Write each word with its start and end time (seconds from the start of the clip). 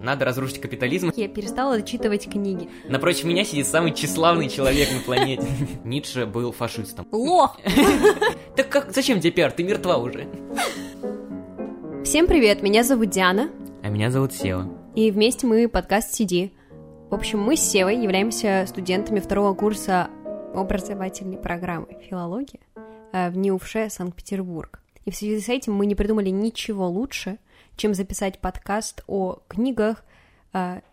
Надо 0.00 0.24
разрушить 0.24 0.60
капитализм. 0.60 1.10
Я 1.16 1.26
перестала 1.26 1.82
читывать 1.82 2.30
книги. 2.30 2.68
Напротив 2.88 3.24
меня 3.24 3.42
сидит 3.42 3.66
самый 3.66 3.92
тщеславный 3.92 4.48
человек 4.48 4.88
на 4.92 5.00
планете. 5.00 5.44
Ницше 5.82 6.24
был 6.24 6.52
фашистом. 6.52 7.08
Лох! 7.10 7.58
Так 8.54 8.68
как, 8.68 8.92
зачем 8.92 9.18
тебе 9.18 9.32
пиар? 9.32 9.50
Ты 9.50 9.64
мертва 9.64 9.96
уже. 9.96 10.28
Всем 12.04 12.28
привет, 12.28 12.62
меня 12.62 12.84
зовут 12.84 13.10
Диана. 13.10 13.50
А 13.82 13.88
меня 13.88 14.12
зовут 14.12 14.32
Сева. 14.32 14.72
И 14.94 15.10
вместе 15.10 15.48
мы 15.48 15.68
подкаст 15.68 16.14
«Сиди». 16.14 16.52
В 17.10 17.14
общем, 17.14 17.40
мы 17.40 17.56
с 17.56 17.60
Севой 17.60 18.00
являемся 18.00 18.66
студентами 18.68 19.18
второго 19.18 19.52
курса 19.54 20.10
образовательной 20.54 21.38
программы 21.38 21.88
«Филология» 22.08 22.60
в 23.12 23.36
НИУФШ 23.36 23.90
Санкт-Петербург. 23.90 24.80
И 25.06 25.10
в 25.10 25.16
связи 25.16 25.40
с 25.40 25.48
этим 25.48 25.74
мы 25.74 25.86
не 25.86 25.96
придумали 25.96 26.28
ничего 26.28 26.86
лучше, 26.88 27.38
чем 27.78 27.94
записать 27.94 28.38
подкаст 28.40 29.02
о 29.06 29.38
книгах, 29.48 30.04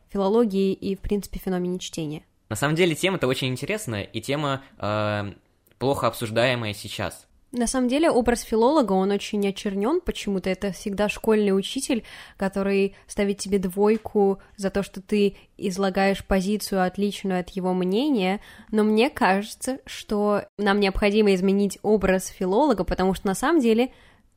филологии 0.10 0.72
и, 0.72 0.96
в 0.96 1.00
принципе, 1.00 1.40
феномене 1.40 1.80
чтения. 1.80 2.24
На 2.48 2.56
самом 2.56 2.76
деле 2.76 2.96
тема-то 2.96 3.28
очень 3.28 3.50
интересная, 3.50 4.04
и 4.04 4.22
тема 4.22 4.64
э, 4.78 5.34
плохо 5.78 6.08
обсуждаемая 6.08 6.74
сейчас. 6.74 7.28
На 7.52 7.68
самом 7.68 7.88
деле 7.88 8.12
образ 8.12 8.42
филолога, 8.42 8.94
он 8.94 9.12
очень 9.12 9.48
очернен 9.48 10.02
почему-то. 10.02 10.50
Это 10.50 10.74
всегда 10.74 11.08
школьный 11.08 11.58
учитель, 11.58 12.04
который 12.38 12.96
ставит 13.08 13.38
тебе 13.38 13.60
двойку 13.60 14.40
за 14.58 14.70
то, 14.70 14.84
что 14.84 15.02
ты 15.02 15.38
излагаешь 15.58 16.26
позицию, 16.26 16.84
отличную 16.84 17.40
от 17.40 17.50
его 17.52 17.74
мнения. 17.74 18.42
Но 18.72 18.84
мне 18.84 19.10
кажется, 19.10 19.80
что 19.86 20.44
нам 20.58 20.82
необходимо 20.82 21.34
изменить 21.34 21.80
образ 21.82 22.28
филолога, 22.28 22.84
потому 22.84 23.14
что 23.14 23.28
на 23.28 23.36
самом 23.36 23.62
деле 23.62 23.92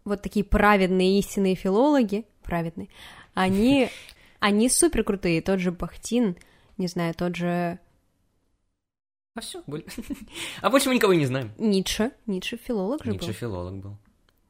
вот 0.04 0.22
такие 0.22 0.44
праведные 0.44 1.18
истинные 1.18 1.56
филологи, 1.56 2.24
праведные, 2.48 2.88
они, 3.34 3.90
они 4.40 4.68
супер 4.68 5.04
крутые. 5.04 5.42
Тот 5.42 5.60
же 5.60 5.70
Бахтин, 5.70 6.36
не 6.76 6.88
знаю, 6.88 7.14
тот 7.14 7.36
же... 7.36 7.78
А 9.36 9.40
все, 9.40 9.62
а 10.62 10.70
больше 10.70 10.88
мы 10.88 10.96
никого 10.96 11.14
не 11.14 11.26
знаем. 11.26 11.52
Ницше, 11.58 12.10
Ницше 12.26 12.56
филолог 12.56 13.04
же 13.04 13.12
Ницше 13.12 13.28
был. 13.28 13.34
филолог 13.34 13.74
был. 13.76 13.96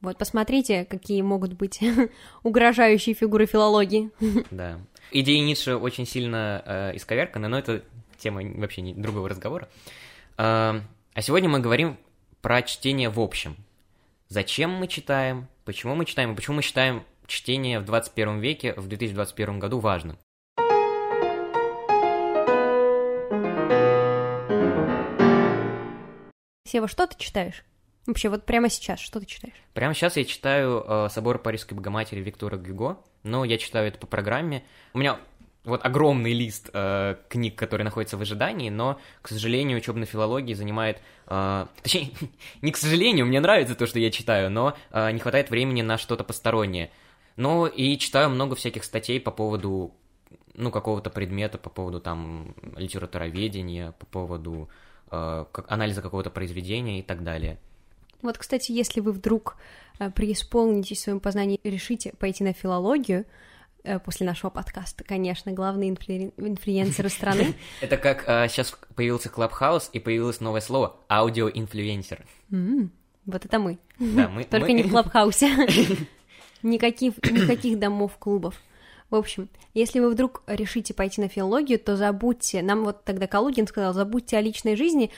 Вот, 0.01 0.17
посмотрите, 0.17 0.85
какие 0.85 1.21
могут 1.21 1.53
быть 1.53 1.79
угрожающие 2.43 3.13
фигуры 3.13 3.45
филологии. 3.45 4.09
Да. 4.49 4.79
Идеи 5.11 5.39
Ницше 5.39 5.75
очень 5.75 6.07
сильно 6.07 6.63
э, 6.65 6.95
исковерканы, 6.95 7.49
но 7.49 7.59
это 7.59 7.83
тема 8.17 8.41
вообще 8.55 8.81
не 8.81 8.93
другого 8.93 9.29
разговора. 9.29 9.69
Э, 10.37 10.81
а 11.13 11.21
сегодня 11.21 11.49
мы 11.49 11.59
говорим 11.59 11.97
про 12.41 12.61
чтение 12.61 13.09
в 13.09 13.19
общем. 13.19 13.57
Зачем 14.29 14.71
мы 14.71 14.87
читаем, 14.87 15.47
почему 15.65 15.95
мы 15.95 16.05
читаем, 16.05 16.31
и 16.31 16.35
почему 16.35 16.57
мы 16.57 16.61
считаем 16.61 17.03
чтение 17.29 17.79
в 17.79 17.85
21 17.85 18.39
веке, 18.39 18.73
в 18.75 18.87
2021 18.87 19.59
году 19.59 19.79
важным. 19.79 20.17
Сева, 26.65 26.87
что 26.87 27.07
ты 27.07 27.15
читаешь? 27.17 27.63
Вообще, 28.05 28.29
вот 28.29 28.45
прямо 28.45 28.69
сейчас, 28.69 28.99
что 28.99 29.19
ты 29.19 29.25
читаешь? 29.25 29.55
Прямо 29.73 29.93
сейчас 29.93 30.17
я 30.17 30.25
читаю 30.25 30.83
э, 30.85 31.07
«Собор 31.09 31.39
Парижской 31.39 31.75
Богоматери» 31.77 32.21
Виктора 32.21 32.57
Гюго, 32.57 32.97
но 33.23 33.43
я 33.45 33.57
читаю 33.57 33.87
это 33.87 33.97
по 33.97 34.07
программе. 34.07 34.63
У 34.93 34.99
меня 34.99 35.19
вот 35.63 35.85
огромный 35.85 36.33
лист 36.33 36.69
э, 36.73 37.15
книг, 37.27 37.55
которые 37.55 37.85
находятся 37.85 38.17
в 38.17 38.21
ожидании, 38.21 38.69
но, 38.69 38.99
к 39.21 39.27
сожалению, 39.27 39.77
учебная 39.77 40.05
филология 40.05 40.55
занимает... 40.55 40.99
Э, 41.27 41.67
точнее, 41.83 42.11
не 42.61 42.71
к 42.71 42.77
сожалению, 42.77 43.25
мне 43.25 43.39
нравится 43.39 43.75
то, 43.75 43.85
что 43.85 43.99
я 43.99 44.11
читаю, 44.11 44.49
но 44.49 44.75
э, 44.91 45.11
не 45.11 45.19
хватает 45.19 45.49
времени 45.49 45.81
на 45.81 45.97
что-то 45.97 46.23
постороннее. 46.23 46.91
Ну, 47.39 47.67
и 47.67 47.97
читаю 47.97 48.29
много 48.29 48.55
всяких 48.55 48.83
статей 48.83 49.17
по 49.17 49.31
поводу, 49.31 49.93
ну, 50.55 50.71
какого-то 50.71 51.09
предмета, 51.09 51.57
по 51.57 51.69
поводу, 51.69 52.01
там, 52.01 52.53
литературоведения, 52.75 53.93
по 53.93 54.05
поводу 54.05 54.67
э, 55.09 55.45
анализа 55.69 56.01
какого-то 56.01 56.31
произведения 56.31 56.99
и 56.99 57.01
так 57.01 57.23
далее. 57.23 57.57
Вот, 58.21 58.37
кстати, 58.37 58.73
если 58.73 58.99
вы 58.99 59.13
вдруг 59.13 59.55
э, 59.99 60.11
преисполнитесь 60.11 60.97
в 60.97 61.01
своем 61.03 61.21
познании 61.21 61.57
и 61.63 61.69
решите 61.69 62.11
пойти 62.19 62.43
на 62.43 62.51
филологию, 62.51 63.25
э, 63.85 63.99
после 63.99 64.27
нашего 64.27 64.49
подкаста, 64.49 65.05
конечно, 65.05 65.53
главные 65.53 65.91
инфлю... 65.91 66.33
инфлюенсеры 66.35 67.07
страны. 67.07 67.55
Это 67.79 67.95
как 67.95 68.25
э, 68.27 68.49
сейчас 68.49 68.77
появился 68.95 69.29
Clubhouse 69.29 69.91
и 69.93 69.99
появилось 69.99 70.41
новое 70.41 70.59
слово 70.59 70.97
аудиоинфлюенсер. 71.07 72.25
Вот 73.25 73.45
это 73.45 73.59
мы. 73.59 73.79
Да, 73.97 74.27
мы. 74.27 74.43
Только 74.49 74.73
не 74.73 74.83
в 74.83 74.89
Clubhouse 74.89 75.43
е. 75.43 75.55
Никаких, 76.63 77.13
никаких 77.23 77.79
домов, 77.79 78.17
клубов. 78.17 78.55
В 79.09 79.15
общем, 79.15 79.49
если 79.73 79.99
вы 79.99 80.11
вдруг 80.11 80.43
решите 80.45 80.93
пойти 80.93 81.19
на 81.19 81.29
филологию, 81.29 81.79
то 81.79 81.97
забудьте, 81.97 82.61
нам 82.61 82.83
вот 82.83 83.03
тогда 83.03 83.25
Калугин 83.25 83.65
сказал, 83.65 83.93
забудьте 83.93 84.37
о 84.37 84.41
личной 84.41 84.75
жизни, 84.75 85.09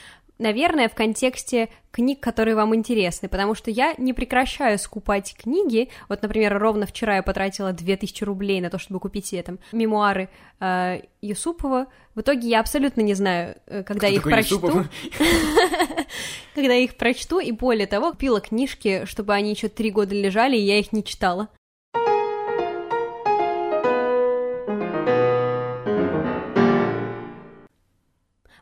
наверное, 0.42 0.90
в 0.90 0.96
контексте 0.96 1.70
книг, 1.92 2.20
которые 2.20 2.56
вам 2.56 2.76
интересны, 2.76 3.30
потому 3.30 3.56
что 3.56 3.72
я 3.72 3.94
не 3.98 4.14
прекращаю 4.14 4.78
скупать 4.80 5.36
книги. 5.38 5.90
Вот, 6.10 6.22
например, 6.22 6.58
ровно 6.58 6.86
вчера 6.86 7.18
я 7.18 7.24
потратила 7.24 7.72
2000 7.72 8.24
рублей 8.24 8.60
на 8.60 8.70
то, 8.70 8.78
чтобы 8.78 9.00
купить 9.00 9.28
себе 9.28 9.44
там 9.44 9.60
мемуары 9.72 10.30
э, 10.60 11.02
Юсупова. 11.22 11.88
В 12.16 12.22
итоге 12.22 12.50
я 12.50 12.60
абсолютно 12.60 13.02
не 13.02 13.14
знаю, 13.14 13.56
э, 13.68 13.84
когда 13.84 14.08
я 14.08 14.16
их 14.16 14.24
прочту. 14.24 14.60
Когда 16.54 16.74
я 16.74 16.84
их 16.84 16.96
прочту, 16.96 17.40
и 17.40 17.54
более 17.54 17.88
того, 17.88 18.12
купила 18.12 18.42
книжки, 18.42 19.06
чтобы 19.06 19.34
они 19.34 19.52
еще 19.52 19.70
три 19.70 19.90
года 19.90 20.14
лежали, 20.14 20.58
и 20.58 20.62
я 20.62 20.80
их 20.80 20.92
не 20.92 21.02
читала. 21.02 21.48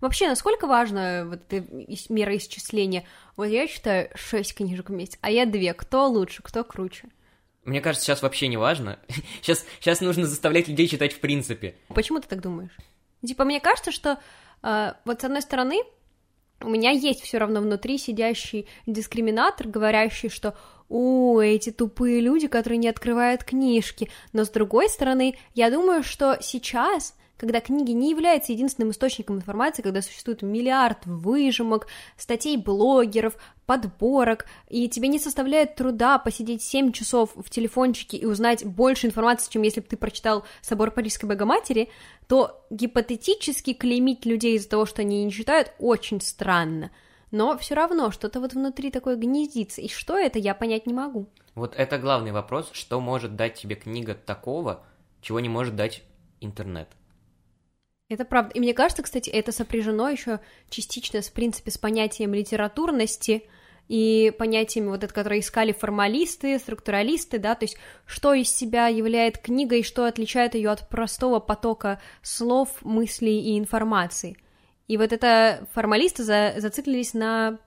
Вообще, 0.01 0.27
насколько 0.27 0.67
важно 0.67 1.25
вот 1.27 1.41
это 1.49 1.65
мероисчисление? 2.09 3.05
Вот 3.35 3.45
я 3.45 3.67
читаю 3.67 4.09
6 4.15 4.55
книжек 4.55 4.89
в 4.89 4.93
месяц, 4.93 5.17
а 5.21 5.29
я 5.29 5.45
две. 5.45 5.73
Кто 5.73 6.07
лучше, 6.07 6.41
кто 6.41 6.63
круче? 6.63 7.09
Мне 7.65 7.81
кажется, 7.81 8.05
сейчас 8.05 8.21
вообще 8.21 8.47
не 8.47 8.57
важно. 8.57 8.99
Сейчас, 9.41 9.65
сейчас 9.79 10.01
нужно 10.01 10.25
заставлять 10.25 10.67
людей 10.67 10.87
читать 10.87 11.13
в 11.13 11.19
принципе. 11.19 11.75
Почему 11.89 12.19
ты 12.19 12.27
так 12.27 12.41
думаешь? 12.41 12.75
Типа, 13.25 13.43
мне 13.43 13.59
кажется, 13.59 13.91
что 13.91 14.17
э, 14.63 14.93
вот 15.05 15.21
с 15.21 15.23
одной 15.23 15.41
стороны, 15.41 15.81
у 16.61 16.69
меня 16.69 16.91
есть 16.91 17.21
все 17.21 17.37
равно 17.37 17.61
внутри 17.61 17.97
сидящий 17.97 18.67
дискриминатор, 18.85 19.67
говорящий, 19.67 20.29
что 20.29 20.57
у 20.87 21.39
эти 21.39 21.69
тупые 21.71 22.21
люди, 22.21 22.47
которые 22.47 22.77
не 22.77 22.87
открывают 22.87 23.43
книжки. 23.43 24.09
Но 24.33 24.45
с 24.45 24.49
другой 24.49 24.89
стороны, 24.89 25.37
я 25.53 25.69
думаю, 25.69 26.03
что 26.03 26.37
сейчас 26.41 27.15
когда 27.39 27.61
книги 27.61 27.91
не 27.91 28.11
являются 28.11 28.51
единственным 28.51 28.91
источником 28.91 29.37
информации, 29.37 29.81
когда 29.81 30.01
существует 30.01 30.41
миллиард 30.41 31.05
выжимок, 31.05 31.87
статей 32.17 32.57
блогеров, 32.57 33.37
подборок, 33.65 34.45
и 34.67 34.89
тебе 34.89 35.07
не 35.07 35.19
составляет 35.19 35.75
труда 35.75 36.19
посидеть 36.19 36.61
7 36.61 36.91
часов 36.91 37.31
в 37.35 37.49
телефончике 37.49 38.17
и 38.17 38.25
узнать 38.25 38.65
больше 38.65 39.07
информации, 39.07 39.49
чем 39.49 39.61
если 39.61 39.79
бы 39.79 39.87
ты 39.87 39.95
прочитал 39.95 40.43
«Собор 40.61 40.91
Парижской 40.91 41.29
Богоматери», 41.29 41.89
то 42.27 42.65
гипотетически 42.69 43.73
клеймить 43.73 44.25
людей 44.25 44.57
из-за 44.57 44.69
того, 44.69 44.85
что 44.85 45.01
они 45.01 45.23
не 45.23 45.31
читают, 45.31 45.71
очень 45.79 46.19
странно. 46.19 46.91
Но 47.31 47.57
все 47.57 47.73
равно 47.75 48.11
что-то 48.11 48.41
вот 48.41 48.53
внутри 48.53 48.91
такое 48.91 49.15
гнездится, 49.15 49.79
и 49.81 49.87
что 49.87 50.17
это, 50.17 50.39
я 50.39 50.53
понять 50.53 50.87
не 50.87 50.93
могу. 50.93 51.29
Вот 51.55 51.73
это 51.75 51.97
главный 51.97 52.31
вопрос, 52.31 52.69
что 52.73 52.99
может 52.99 53.35
дать 53.35 53.53
тебе 53.53 53.75
книга 53.75 54.13
такого, 54.13 54.83
чего 55.21 55.39
не 55.39 55.49
может 55.49 55.75
дать 55.75 56.03
интернет. 56.41 56.89
Это 58.09 58.25
правда. 58.25 58.51
И 58.55 58.59
мне 58.59 58.73
кажется, 58.73 59.03
кстати, 59.03 59.29
это 59.29 59.51
сопряжено 59.51 60.09
еще 60.09 60.39
частично, 60.69 61.21
в 61.21 61.31
принципе, 61.31 61.69
с 61.69 61.77
понятием 61.77 62.33
литературности 62.33 63.43
и 63.87 64.33
понятиями 64.37 64.87
вот 64.87 65.03
это, 65.03 65.13
которые 65.13 65.41
искали 65.41 65.71
формалисты, 65.71 66.57
структуралисты, 66.57 67.37
да, 67.37 67.55
то 67.55 67.65
есть 67.65 67.77
что 68.05 68.33
из 68.33 68.49
себя 68.49 68.87
является 68.87 69.41
книгой, 69.41 69.83
что 69.83 70.05
отличает 70.05 70.55
ее 70.55 70.71
от 70.71 70.89
простого 70.89 71.39
потока 71.39 72.01
слов, 72.23 72.69
мыслей 72.81 73.41
и 73.41 73.59
информации. 73.59 74.37
И 74.87 74.97
вот 74.97 75.13
это 75.13 75.67
формалисты 75.73 76.23
за, 76.23 76.55
зациклились 76.57 77.13
на 77.13 77.59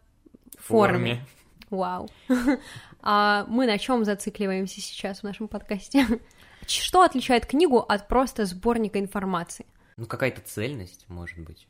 форме. 0.59 0.99
форме. 0.99 1.27
Вау. 1.71 2.09
А 3.05 3.47
мы 3.49 3.67
на 3.67 3.79
чем 3.79 4.05
зацикливаемся 4.05 4.81
сейчас 4.81 5.21
в 5.21 5.23
нашем 5.25 5.49
подкасте? 5.49 6.07
Что 6.69 7.03
отличает 7.03 7.47
книгу 7.47 7.79
от 7.79 8.07
просто 8.07 8.45
сборника 8.45 9.01
информации? 9.01 9.67
Ну, 9.97 10.07
какая-то 10.07 10.41
цельность, 10.41 11.05
может 11.09 11.39
быть, 11.39 11.67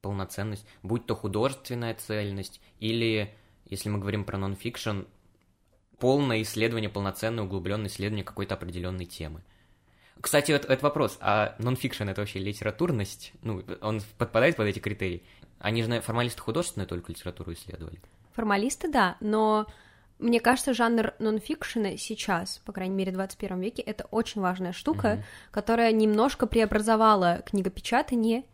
полноценность, 0.00 0.66
будь 0.82 1.06
то 1.06 1.14
художественная 1.14 1.94
цельность, 1.94 2.60
или, 2.78 3.34
если 3.66 3.88
мы 3.88 3.98
говорим 3.98 4.24
про 4.24 4.38
нонфикшн, 4.38 5.02
полное 5.98 6.42
исследование, 6.42 6.90
полноценное, 6.90 7.44
углубленное 7.44 7.88
исследование 7.88 8.24
какой-то 8.24 8.54
определенной 8.54 9.06
темы. 9.06 9.42
Кстати, 10.20 10.52
это, 10.52 10.72
это 10.72 10.82
вопрос, 10.84 11.16
а 11.20 11.54
нонфикшн 11.58 12.04
это 12.04 12.22
вообще 12.22 12.40
литературность? 12.40 13.32
Ну, 13.42 13.64
он 13.80 14.00
подпадает 14.16 14.56
под 14.56 14.66
эти 14.66 14.80
критерии? 14.80 15.22
Они 15.58 15.82
же 15.82 16.00
формалисты 16.00 16.40
художественную 16.40 16.88
только 16.88 17.12
литературу 17.12 17.52
исследовали. 17.52 18.00
Формалисты, 18.32 18.90
да, 18.90 19.16
но 19.20 19.66
Мне 20.18 20.40
кажется, 20.40 20.74
жанр 20.74 21.14
нонфикшена 21.20 21.96
сейчас, 21.96 22.60
по 22.64 22.72
крайней 22.72 22.94
мере, 22.94 23.12
в 23.12 23.14
21 23.14 23.60
веке, 23.60 23.82
это 23.82 24.06
очень 24.10 24.40
важная 24.40 24.72
штука, 24.72 25.08
mm-hmm. 25.08 25.24
которая 25.52 25.92
немножко 25.92 26.46
преобразовала 26.46 27.42
книгопечатание 27.46 28.44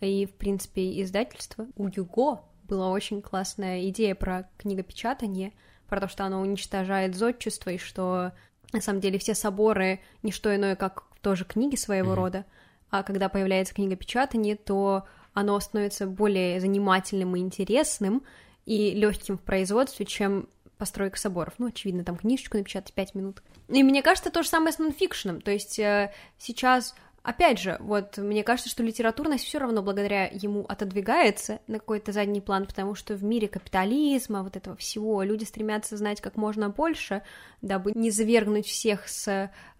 и, 0.00 0.26
в 0.26 0.34
принципе, 0.34 1.00
издательство. 1.02 1.66
У 1.76 1.88
Юго 1.88 2.42
была 2.64 2.90
очень 2.90 3.22
классная 3.22 3.88
идея 3.88 4.14
про 4.14 4.48
книгопечатание, 4.58 5.52
про 5.88 6.00
то, 6.00 6.08
что 6.08 6.24
оно 6.24 6.40
уничтожает 6.40 7.14
зодчество, 7.14 7.70
и 7.70 7.78
что 7.78 8.32
на 8.72 8.82
самом 8.82 9.00
деле 9.00 9.18
все 9.18 9.34
соборы— 9.34 10.00
не 10.22 10.30
что 10.30 10.54
иное, 10.54 10.76
как 10.76 11.04
тоже 11.22 11.46
книги 11.46 11.76
своего 11.76 12.12
mm-hmm. 12.12 12.16
рода, 12.16 12.44
а 12.90 13.02
когда 13.02 13.30
появляется 13.30 13.74
книгопечатание, 13.74 14.56
то 14.56 15.04
оно 15.32 15.58
становится 15.58 16.06
более 16.06 16.60
занимательным 16.60 17.34
и 17.34 17.40
интересным 17.40 18.22
и 18.66 18.90
легким 18.90 19.38
в 19.38 19.42
производстве, 19.42 20.06
чем 20.06 20.48
постройка 20.84 21.18
соборов. 21.18 21.54
Ну, 21.56 21.68
очевидно, 21.68 22.04
там 22.04 22.18
книжечку 22.18 22.58
напечатать 22.58 22.92
5 22.92 23.14
минут. 23.14 23.42
И 23.68 23.82
мне 23.82 24.02
кажется, 24.02 24.30
то 24.30 24.42
же 24.42 24.50
самое 24.50 24.70
с 24.70 24.78
нонфикшеном. 24.78 25.40
То 25.40 25.50
есть 25.50 25.78
э, 25.78 26.12
сейчас 26.36 26.94
Опять 27.22 27.58
же, 27.58 27.78
вот 27.80 28.18
мне 28.18 28.44
кажется, 28.44 28.68
что 28.68 28.82
литературность 28.82 29.44
все 29.44 29.56
равно 29.56 29.80
благодаря 29.80 30.26
ему 30.26 30.66
отодвигается 30.68 31.58
на 31.68 31.78
какой-то 31.78 32.12
задний 32.12 32.42
план, 32.42 32.66
потому 32.66 32.94
что 32.94 33.14
в 33.14 33.24
мире 33.24 33.48
капитализма, 33.48 34.42
вот 34.42 34.56
этого 34.56 34.76
всего, 34.76 35.22
люди 35.22 35.44
стремятся 35.44 35.96
знать 35.96 36.20
как 36.20 36.36
можно 36.36 36.68
больше, 36.68 37.22
дабы 37.62 37.92
не 37.94 38.10
завергнуть 38.10 38.66
всех 38.66 39.08
с 39.08 39.26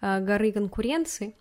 э, 0.00 0.20
горы 0.20 0.52
конкуренции. 0.52 1.36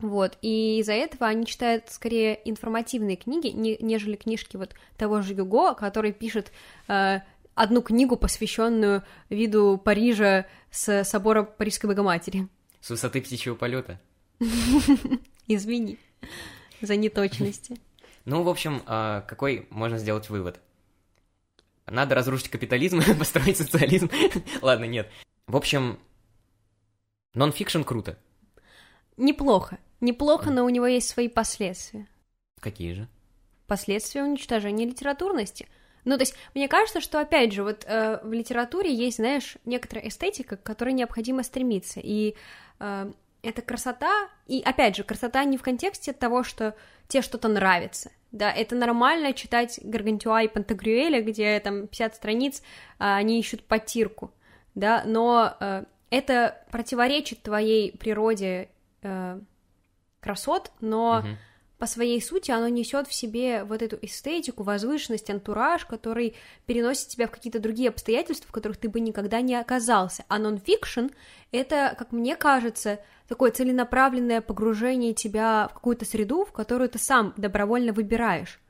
Вот, 0.00 0.38
и 0.42 0.78
из-за 0.80 0.94
этого 0.94 1.28
они 1.28 1.46
читают 1.46 1.84
скорее 1.88 2.40
информативные 2.44 3.16
книги, 3.16 3.48
не, 3.48 3.76
нежели 3.80 4.16
книжки 4.16 4.56
вот 4.56 4.74
того 4.96 5.22
же 5.22 5.34
Юго, 5.34 5.74
который 5.74 6.12
пишет 6.12 6.50
э, 6.88 7.20
одну 7.58 7.82
книгу, 7.82 8.16
посвященную 8.16 9.02
виду 9.28 9.80
Парижа 9.82 10.46
с 10.70 11.04
собора 11.04 11.42
Парижской 11.42 11.88
Богоматери. 11.88 12.48
С 12.80 12.90
высоты 12.90 13.20
птичьего 13.20 13.54
полета. 13.54 14.00
Извини 15.48 15.98
за 16.80 16.96
неточности. 16.96 17.78
Ну, 18.24 18.42
в 18.42 18.48
общем, 18.48 18.82
а, 18.86 19.22
какой 19.22 19.66
можно 19.70 19.98
сделать 19.98 20.30
вывод? 20.30 20.60
Надо 21.86 22.14
разрушить 22.14 22.48
капитализм, 22.48 23.00
построить 23.18 23.56
социализм. 23.56 24.10
Ладно, 24.62 24.84
нет. 24.84 25.10
В 25.46 25.56
общем, 25.56 25.98
нон-фикшн 27.34 27.82
круто. 27.82 28.18
Неплохо. 29.16 29.78
Неплохо, 30.00 30.50
но 30.50 30.64
у 30.64 30.68
него 30.68 30.86
есть 30.86 31.08
свои 31.08 31.28
последствия. 31.28 32.06
Какие 32.60 32.92
же? 32.92 33.08
Последствия 33.66 34.22
уничтожения 34.22 34.86
литературности. 34.86 35.66
Ну, 36.04 36.16
то 36.16 36.22
есть, 36.22 36.34
мне 36.54 36.68
кажется, 36.68 37.00
что, 37.00 37.20
опять 37.20 37.52
же, 37.52 37.62
вот 37.62 37.84
э, 37.86 38.20
в 38.22 38.32
литературе 38.32 38.92
есть, 38.92 39.16
знаешь, 39.16 39.56
некоторая 39.64 40.08
эстетика, 40.08 40.56
к 40.56 40.62
которой 40.62 40.92
необходимо 40.92 41.42
стремиться. 41.42 42.00
И 42.02 42.34
э, 42.80 43.12
это 43.42 43.62
красота, 43.62 44.28
и 44.46 44.62
опять 44.64 44.96
же, 44.96 45.04
красота 45.04 45.44
не 45.44 45.56
в 45.56 45.62
контексте 45.62 46.12
того, 46.12 46.42
что 46.42 46.74
тебе 47.08 47.22
что-то 47.22 47.48
нравится, 47.48 48.10
да, 48.32 48.52
это 48.52 48.74
нормально 48.74 49.32
читать 49.32 49.80
Гаргантюа 49.82 50.42
и 50.42 50.48
Пантагрюэля, 50.48 51.22
где 51.22 51.58
там 51.60 51.86
50 51.86 52.14
страниц, 52.14 52.62
а, 52.98 53.16
они 53.16 53.40
ищут 53.40 53.64
потирку, 53.64 54.32
да, 54.74 55.02
но 55.06 55.56
э, 55.60 55.84
это 56.10 56.62
противоречит 56.70 57.42
твоей 57.42 57.96
природе 57.96 58.68
э, 59.02 59.40
красот, 60.20 60.72
но 60.80 61.20
угу 61.20 61.28
по 61.78 61.86
своей 61.86 62.20
сути 62.20 62.50
оно 62.50 62.68
несет 62.68 63.06
в 63.06 63.14
себе 63.14 63.62
вот 63.62 63.82
эту 63.82 63.98
эстетику, 64.02 64.64
возвышенность, 64.64 65.30
антураж, 65.30 65.86
который 65.86 66.34
переносит 66.66 67.08
тебя 67.08 67.28
в 67.28 67.30
какие-то 67.30 67.60
другие 67.60 67.88
обстоятельства, 67.88 68.48
в 68.48 68.52
которых 68.52 68.78
ты 68.78 68.88
бы 68.88 68.98
никогда 68.98 69.40
не 69.40 69.54
оказался. 69.54 70.24
А 70.28 70.38
нонфикшн— 70.38 71.06
это, 71.52 71.94
как 71.96 72.10
мне 72.10 72.34
кажется, 72.34 72.98
такое 73.28 73.52
целенаправленное 73.52 74.40
погружение 74.40 75.14
тебя 75.14 75.68
в 75.68 75.74
какую-то 75.74 76.04
среду, 76.04 76.44
в 76.44 76.52
которую 76.52 76.90
ты 76.90 76.98
сам 76.98 77.32
добровольно 77.36 77.92
выбираешь. 77.92 78.60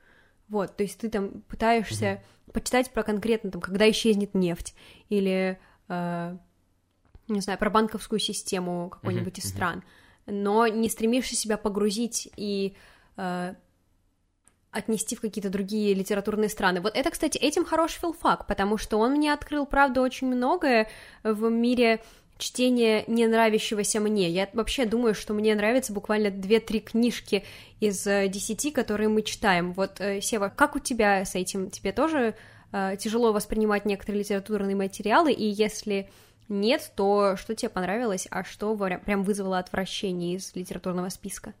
Вот, 0.47 0.77
то 0.77 0.83
есть 0.83 0.99
ты 0.99 1.09
там 1.09 1.41
пытаешься 1.47 2.05
mm-hmm. 2.05 2.51
почитать 2.53 2.91
про 2.91 3.03
конкретно, 3.03 3.49
там, 3.51 3.61
когда 3.61 3.89
исчезнет 3.89 4.35
нефть, 4.35 4.75
или, 5.09 5.59
э, 5.87 6.37
не 7.27 7.41
знаю, 7.41 7.57
про 7.57 7.69
банковскую 7.71 8.19
систему 8.19 8.89
какой-нибудь 8.89 9.37
mm-hmm. 9.37 9.45
из 9.45 9.49
стран, 9.49 9.83
но 10.25 10.67
не 10.67 10.89
стремишься 10.89 11.35
себя 11.35 11.57
погрузить 11.57 12.29
и 12.35 12.75
отнести 14.71 15.15
в 15.15 15.21
какие-то 15.21 15.49
другие 15.49 15.93
литературные 15.93 16.49
страны. 16.49 16.79
Вот 16.79 16.95
это, 16.95 17.09
кстати, 17.09 17.37
этим 17.37 17.65
хорош 17.65 17.93
филфак, 17.93 18.45
потому 18.45 18.77
что 18.77 18.97
он 18.97 19.13
мне 19.13 19.33
открыл, 19.33 19.65
правда, 19.65 20.01
очень 20.01 20.27
многое 20.27 20.87
в 21.23 21.49
мире 21.49 22.01
чтения 22.39 23.03
не 23.07 23.27
нравящегося 23.27 23.99
мне. 23.99 24.29
Я 24.29 24.49
вообще 24.53 24.85
думаю, 24.85 25.13
что 25.13 25.33
мне 25.33 25.53
нравятся 25.53 25.93
буквально 25.93 26.27
2-3 26.27 26.79
книжки 26.79 27.43
из 27.79 28.07
э, 28.07 28.27
десяти, 28.29 28.71
которые 28.71 29.09
мы 29.09 29.21
читаем. 29.21 29.73
Вот, 29.73 29.99
э, 29.99 30.21
Сева, 30.21 30.51
как 30.55 30.75
у 30.75 30.79
тебя 30.79 31.25
с 31.25 31.35
этим? 31.35 31.69
Тебе 31.69 31.91
тоже 31.91 32.35
э, 32.71 32.95
тяжело 32.97 33.33
воспринимать 33.33 33.85
некоторые 33.85 34.21
литературные 34.21 34.75
материалы, 34.75 35.33
и 35.33 35.45
если 35.45 36.09
нет, 36.47 36.91
то 36.95 37.35
что 37.35 37.53
тебе 37.55 37.69
понравилось, 37.69 38.27
а 38.31 38.43
что 38.43 38.75
прям 39.05 39.23
вызвало 39.23 39.59
отвращение 39.59 40.37
из 40.37 40.55
литературного 40.55 41.09
списка? 41.09 41.53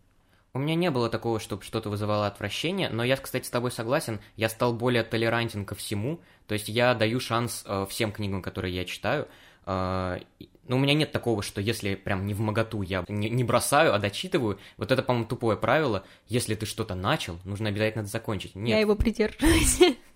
У 0.53 0.59
меня 0.59 0.75
не 0.75 0.89
было 0.89 1.09
такого, 1.09 1.39
чтобы 1.39 1.63
что-то 1.63 1.89
вызывало 1.89 2.25
отвращение, 2.25 2.89
но 2.89 3.03
я, 3.03 3.17
кстати, 3.17 3.45
с 3.45 3.49
тобой 3.49 3.71
согласен, 3.71 4.19
я 4.35 4.49
стал 4.49 4.73
более 4.73 5.03
толерантен 5.03 5.63
ко 5.65 5.75
всему, 5.75 6.21
то 6.47 6.53
есть 6.53 6.69
я 6.69 6.95
даю 6.95 7.19
шанс 7.19 7.63
э, 7.67 7.85
всем 7.89 8.11
книгам, 8.11 8.41
которые 8.41 8.75
я 8.75 8.85
читаю. 8.85 9.27
Э, 9.67 10.19
но 10.67 10.75
у 10.75 10.79
меня 10.79 10.93
нет 10.93 11.11
такого, 11.11 11.41
что 11.41 11.61
если 11.61 11.95
прям 11.95 12.25
не 12.25 12.33
в 12.33 12.39
моготу 12.39 12.83
я 12.83 13.03
не, 13.07 13.29
не 13.29 13.43
бросаю, 13.43 13.93
а 13.93 13.99
дочитываю. 13.99 14.59
Вот 14.77 14.91
это, 14.91 15.01
по-моему, 15.01 15.27
тупое 15.27 15.57
правило. 15.57 16.03
Если 16.27 16.53
ты 16.53 16.67
что-то 16.67 16.93
начал, 16.93 17.39
нужно 17.43 17.69
обязательно 17.69 18.01
это 18.01 18.09
закончить. 18.09 18.55
Нет. 18.55 18.69
Я 18.69 18.79
его 18.79 18.95
придерживаюсь. 18.95 19.79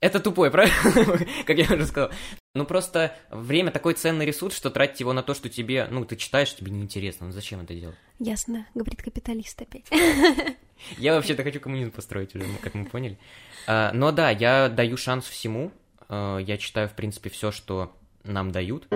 Это 0.00 0.20
тупое, 0.20 0.50
правильно? 0.50 0.76
как 1.46 1.56
я 1.56 1.64
уже 1.74 1.86
сказал. 1.86 2.10
Ну, 2.54 2.66
просто 2.66 3.16
время 3.30 3.70
такой 3.70 3.94
ценный 3.94 4.26
ресурс, 4.26 4.54
что 4.54 4.70
тратить 4.70 5.00
его 5.00 5.14
на 5.14 5.22
то, 5.22 5.32
что 5.32 5.48
тебе, 5.48 5.88
ну, 5.90 6.04
ты 6.04 6.16
читаешь, 6.16 6.54
тебе 6.54 6.70
неинтересно. 6.70 7.26
Ну, 7.26 7.32
зачем 7.32 7.60
это 7.60 7.74
делать? 7.74 7.96
Ясно, 8.18 8.66
говорит 8.74 9.02
капиталист 9.02 9.60
опять. 9.60 9.86
я 10.98 11.14
вообще-то 11.14 11.42
хочу 11.42 11.60
коммунизм 11.60 11.92
построить 11.92 12.34
уже, 12.34 12.44
как 12.60 12.74
мы 12.74 12.84
поняли. 12.84 13.18
А, 13.66 13.90
но 13.92 14.12
да, 14.12 14.30
я 14.30 14.68
даю 14.68 14.98
шанс 14.98 15.24
всему. 15.26 15.72
А, 16.08 16.38
я 16.38 16.58
читаю, 16.58 16.88
в 16.88 16.92
принципе, 16.92 17.30
все, 17.30 17.50
что 17.50 17.96
нам 18.22 18.52
дают. 18.52 18.86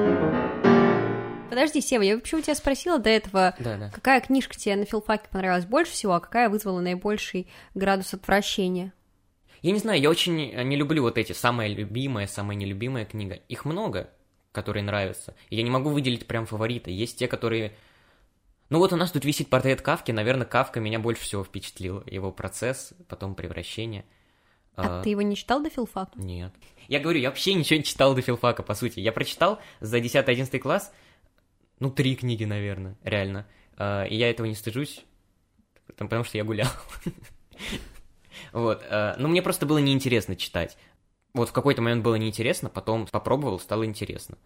Подожди, 1.48 1.80
Сева, 1.80 2.02
я 2.02 2.14
вообще 2.14 2.36
у 2.36 2.40
тебя 2.42 2.54
спросила 2.54 2.98
до 2.98 3.10
этого, 3.10 3.54
да, 3.58 3.76
да. 3.76 3.90
какая 3.90 4.20
книжка 4.20 4.56
тебе 4.56 4.76
на 4.76 4.84
филфаке 4.84 5.28
понравилась 5.30 5.64
больше 5.64 5.92
всего, 5.92 6.14
а 6.14 6.20
какая 6.20 6.48
вызвала 6.48 6.80
наибольший 6.80 7.48
градус 7.74 8.14
отвращения? 8.14 8.92
Я 9.62 9.72
не 9.72 9.78
знаю, 9.78 10.00
я 10.00 10.10
очень 10.10 10.50
э, 10.52 10.62
не 10.62 10.76
люблю 10.76 11.02
вот 11.02 11.18
эти 11.18 11.32
самая 11.32 11.68
любимая, 11.68 12.26
самая 12.26 12.56
нелюбимая 12.56 13.04
книга. 13.04 13.40
Их 13.48 13.64
много, 13.64 14.10
которые 14.52 14.82
нравятся. 14.82 15.34
Я 15.50 15.62
не 15.62 15.70
могу 15.70 15.90
выделить 15.90 16.26
прям 16.26 16.46
фаворита. 16.46 16.90
Есть 16.90 17.18
те, 17.18 17.28
которые... 17.28 17.74
Ну 18.68 18.78
вот 18.78 18.92
у 18.92 18.96
нас 18.96 19.10
тут 19.10 19.24
висит 19.24 19.48
портрет 19.48 19.82
Кавки, 19.82 20.12
наверное, 20.12 20.46
Кавка 20.46 20.80
меня 20.80 20.98
больше 20.98 21.22
всего 21.22 21.44
впечатлил. 21.44 22.02
Его 22.06 22.32
процесс, 22.32 22.92
потом 23.08 23.34
превращение. 23.34 24.04
А, 24.76 25.00
а 25.00 25.02
ты 25.02 25.10
его 25.10 25.22
не 25.22 25.36
читал 25.36 25.62
до 25.62 25.70
филфака? 25.70 26.12
Нет. 26.14 26.52
Я 26.88 27.00
говорю, 27.00 27.20
я 27.20 27.28
вообще 27.28 27.54
ничего 27.54 27.78
не 27.78 27.84
читал 27.84 28.14
до 28.14 28.22
филфака, 28.22 28.62
по 28.62 28.74
сути. 28.74 29.00
Я 29.00 29.12
прочитал 29.12 29.60
за 29.80 29.98
10-11 29.98 30.58
класс, 30.58 30.92
ну, 31.80 31.90
три 31.90 32.14
книги, 32.14 32.44
наверное, 32.44 32.96
реально. 33.02 33.46
А, 33.76 34.04
и 34.04 34.16
я 34.16 34.30
этого 34.30 34.46
не 34.46 34.54
стыжусь, 34.54 35.04
потому 35.96 36.24
что 36.24 36.38
я 36.38 36.44
гулял. 36.44 36.68
Вот. 38.52 38.82
Э, 38.88 39.14
но 39.18 39.28
мне 39.28 39.42
просто 39.42 39.66
было 39.66 39.78
неинтересно 39.78 40.36
читать. 40.36 40.76
Вот 41.34 41.48
в 41.48 41.52
какой-то 41.52 41.82
момент 41.82 42.02
было 42.02 42.16
неинтересно, 42.16 42.68
потом 42.68 43.06
попробовал, 43.06 43.58
стало 43.60 43.86
интересно. 43.86 44.36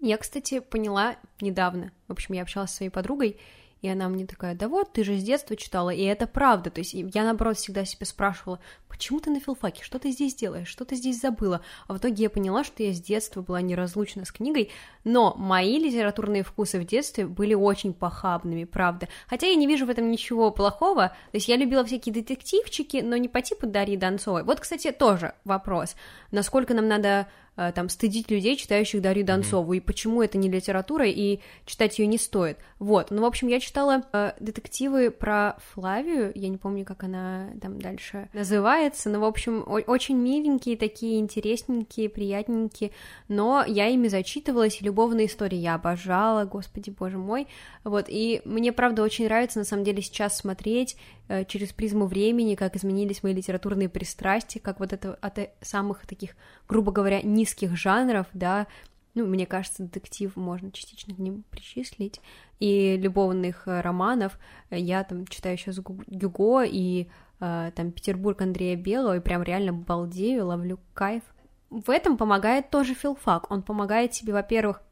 Я, 0.00 0.16
кстати, 0.18 0.60
поняла 0.60 1.16
недавно. 1.40 1.92
В 2.08 2.12
общем, 2.12 2.34
я 2.34 2.42
общалась 2.42 2.70
со 2.70 2.76
своей 2.76 2.90
подругой, 2.90 3.38
и 3.84 3.88
она 3.88 4.08
мне 4.08 4.24
такая, 4.24 4.54
да 4.54 4.70
вот, 4.70 4.94
ты 4.94 5.04
же 5.04 5.18
с 5.18 5.22
детства 5.22 5.56
читала, 5.56 5.90
и 5.90 6.02
это 6.04 6.26
правда. 6.26 6.70
То 6.70 6.78
есть 6.80 6.94
я, 6.94 7.22
наоборот, 7.22 7.58
всегда 7.58 7.84
себе 7.84 8.06
спрашивала, 8.06 8.58
почему 8.88 9.20
ты 9.20 9.28
на 9.28 9.40
филфаке, 9.40 9.84
что 9.84 9.98
ты 9.98 10.10
здесь 10.10 10.34
делаешь, 10.34 10.68
что 10.68 10.86
ты 10.86 10.96
здесь 10.96 11.20
забыла? 11.20 11.60
А 11.86 11.92
в 11.92 11.98
итоге 11.98 12.22
я 12.22 12.30
поняла, 12.30 12.64
что 12.64 12.82
я 12.82 12.94
с 12.94 13.00
детства 13.02 13.42
была 13.42 13.60
неразлучна 13.60 14.24
с 14.24 14.32
книгой, 14.32 14.70
но 15.04 15.34
мои 15.36 15.78
литературные 15.78 16.44
вкусы 16.44 16.80
в 16.80 16.86
детстве 16.86 17.26
были 17.26 17.52
очень 17.52 17.92
похабными, 17.92 18.64
правда. 18.64 19.06
Хотя 19.26 19.48
я 19.48 19.54
не 19.54 19.66
вижу 19.66 19.84
в 19.84 19.90
этом 19.90 20.10
ничего 20.10 20.50
плохого, 20.50 21.08
то 21.08 21.36
есть 21.36 21.48
я 21.48 21.56
любила 21.56 21.84
всякие 21.84 22.14
детективчики, 22.14 23.02
но 23.04 23.18
не 23.18 23.28
по 23.28 23.42
типу 23.42 23.66
Дарьи 23.66 23.98
Донцовой. 23.98 24.44
Вот, 24.44 24.60
кстати, 24.60 24.92
тоже 24.92 25.34
вопрос, 25.44 25.94
насколько 26.30 26.72
нам 26.72 26.88
надо 26.88 27.28
там 27.56 27.88
стыдить 27.88 28.30
людей, 28.30 28.56
читающих 28.56 29.00
Дарью 29.00 29.24
Донцову, 29.24 29.74
mm-hmm. 29.74 29.76
и 29.76 29.80
почему 29.80 30.22
это 30.22 30.38
не 30.38 30.48
литература, 30.48 31.06
и 31.06 31.40
читать 31.66 31.98
ее 31.98 32.06
не 32.06 32.18
стоит. 32.18 32.58
Вот, 32.78 33.10
ну, 33.10 33.22
в 33.22 33.24
общем, 33.24 33.48
я 33.48 33.60
читала 33.60 34.02
э, 34.12 34.32
детективы 34.40 35.10
про 35.10 35.56
Флавию, 35.72 36.32
я 36.34 36.48
не 36.48 36.56
помню, 36.56 36.84
как 36.84 37.04
она 37.04 37.50
там 37.60 37.80
дальше 37.80 38.28
называется, 38.32 39.08
но, 39.08 39.20
в 39.20 39.24
общем, 39.24 39.64
очень 39.66 40.16
миленькие 40.16 40.76
такие, 40.76 41.20
интересненькие, 41.20 42.08
приятненькие, 42.08 42.90
но 43.28 43.64
я 43.66 43.88
ими 43.88 44.08
зачитывалась, 44.08 44.80
и 44.80 44.84
любовные 44.84 45.26
истории 45.26 45.58
я 45.58 45.74
обожала, 45.74 46.44
господи, 46.44 46.90
боже 46.90 47.18
мой, 47.18 47.46
вот, 47.84 48.06
и 48.08 48.42
мне, 48.44 48.72
правда, 48.72 49.02
очень 49.02 49.26
нравится, 49.26 49.58
на 49.58 49.64
самом 49.64 49.84
деле, 49.84 50.02
сейчас 50.02 50.36
смотреть 50.36 50.96
э, 51.28 51.44
через 51.44 51.72
призму 51.72 52.06
времени, 52.06 52.54
как 52.54 52.76
изменились 52.76 53.22
мои 53.22 53.32
литературные 53.32 53.88
пристрастия, 53.88 54.60
как 54.60 54.80
вот 54.80 54.92
это 54.92 55.14
от 55.14 55.38
э, 55.38 55.50
самых 55.60 56.06
таких, 56.06 56.36
грубо 56.68 56.92
говоря, 56.92 57.20
низких 57.44 57.76
жанров, 57.76 58.26
да, 58.32 58.66
ну, 59.14 59.26
мне 59.26 59.46
кажется, 59.46 59.82
детектив 59.82 60.34
можно 60.34 60.72
частично 60.72 61.14
к 61.14 61.18
ним 61.18 61.44
причислить, 61.50 62.20
и 62.58 62.96
любовных 62.96 63.68
э, 63.68 63.80
романов, 63.80 64.38
я 64.70 65.04
там 65.04 65.26
читаю 65.26 65.58
сейчас 65.58 65.78
Гюго 65.78 66.62
и 66.64 67.08
э, 67.40 67.70
там 67.74 67.92
Петербург 67.92 68.40
Андрея 68.40 68.76
Белого, 68.76 69.16
и 69.16 69.20
прям 69.20 69.42
реально 69.42 69.72
балдею, 69.74 70.46
ловлю 70.46 70.80
кайф. 70.94 71.22
В 71.70 71.90
этом 71.90 72.16
помогает 72.16 72.70
тоже 72.70 72.94
филфак, 72.94 73.50
он 73.50 73.62
помогает 73.62 74.12
тебе, 74.12 74.32
во-первых, 74.32 74.82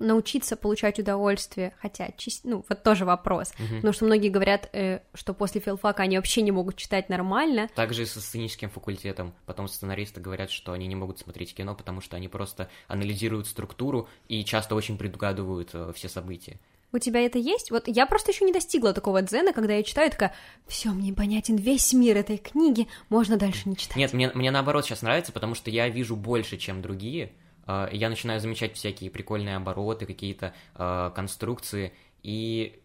научиться 0.00 0.56
получать 0.56 0.98
удовольствие, 0.98 1.74
хотя, 1.80 2.10
ну, 2.44 2.64
вот 2.68 2.82
тоже 2.82 3.04
вопрос, 3.04 3.52
угу. 3.58 3.76
потому 3.76 3.92
что 3.92 4.04
многие 4.04 4.28
говорят, 4.28 4.68
э, 4.72 5.00
что 5.14 5.34
после 5.34 5.60
филфака 5.60 6.02
они 6.02 6.16
вообще 6.16 6.42
не 6.42 6.52
могут 6.52 6.76
читать 6.76 7.08
нормально. 7.08 7.68
Также 7.74 8.02
и 8.02 8.06
со 8.06 8.20
сценическим 8.20 8.70
факультетом, 8.70 9.34
потом 9.46 9.68
сценаристы 9.68 10.20
говорят, 10.20 10.50
что 10.50 10.72
они 10.72 10.86
не 10.86 10.96
могут 10.96 11.18
смотреть 11.18 11.54
кино, 11.54 11.74
потому 11.74 12.00
что 12.00 12.16
они 12.16 12.28
просто 12.28 12.68
анализируют 12.86 13.46
структуру 13.46 14.08
и 14.28 14.44
часто 14.44 14.74
очень 14.74 14.98
предугадывают 14.98 15.70
э, 15.72 15.92
все 15.94 16.08
события. 16.08 16.58
У 16.90 16.98
тебя 16.98 17.20
это 17.20 17.38
есть? 17.38 17.70
Вот 17.70 17.86
я 17.86 18.06
просто 18.06 18.32
еще 18.32 18.46
не 18.46 18.52
достигла 18.52 18.94
такого 18.94 19.20
дзена, 19.20 19.52
когда 19.52 19.74
я 19.74 19.82
читаю, 19.82 20.10
такая, 20.10 20.34
все, 20.66 20.90
мне 20.90 21.12
понятен 21.12 21.56
весь 21.56 21.92
мир 21.92 22.16
этой 22.16 22.38
книги, 22.38 22.88
можно 23.10 23.36
дальше 23.36 23.68
не 23.68 23.76
читать. 23.76 23.96
Нет, 23.96 24.14
мне, 24.14 24.30
мне 24.32 24.50
наоборот 24.50 24.86
сейчас 24.86 25.02
нравится, 25.02 25.32
потому 25.32 25.54
что 25.54 25.70
я 25.70 25.88
вижу 25.90 26.16
больше, 26.16 26.56
чем 26.56 26.80
другие, 26.80 27.32
а, 27.68 27.88
я 27.92 28.08
начинаю 28.08 28.40
замечать 28.40 28.74
всякие 28.74 29.10
прикольные 29.10 29.56
обороты, 29.56 30.06
какие-то 30.06 30.54
э, 30.74 31.10
конструкции, 31.14 31.92
и 32.22 32.80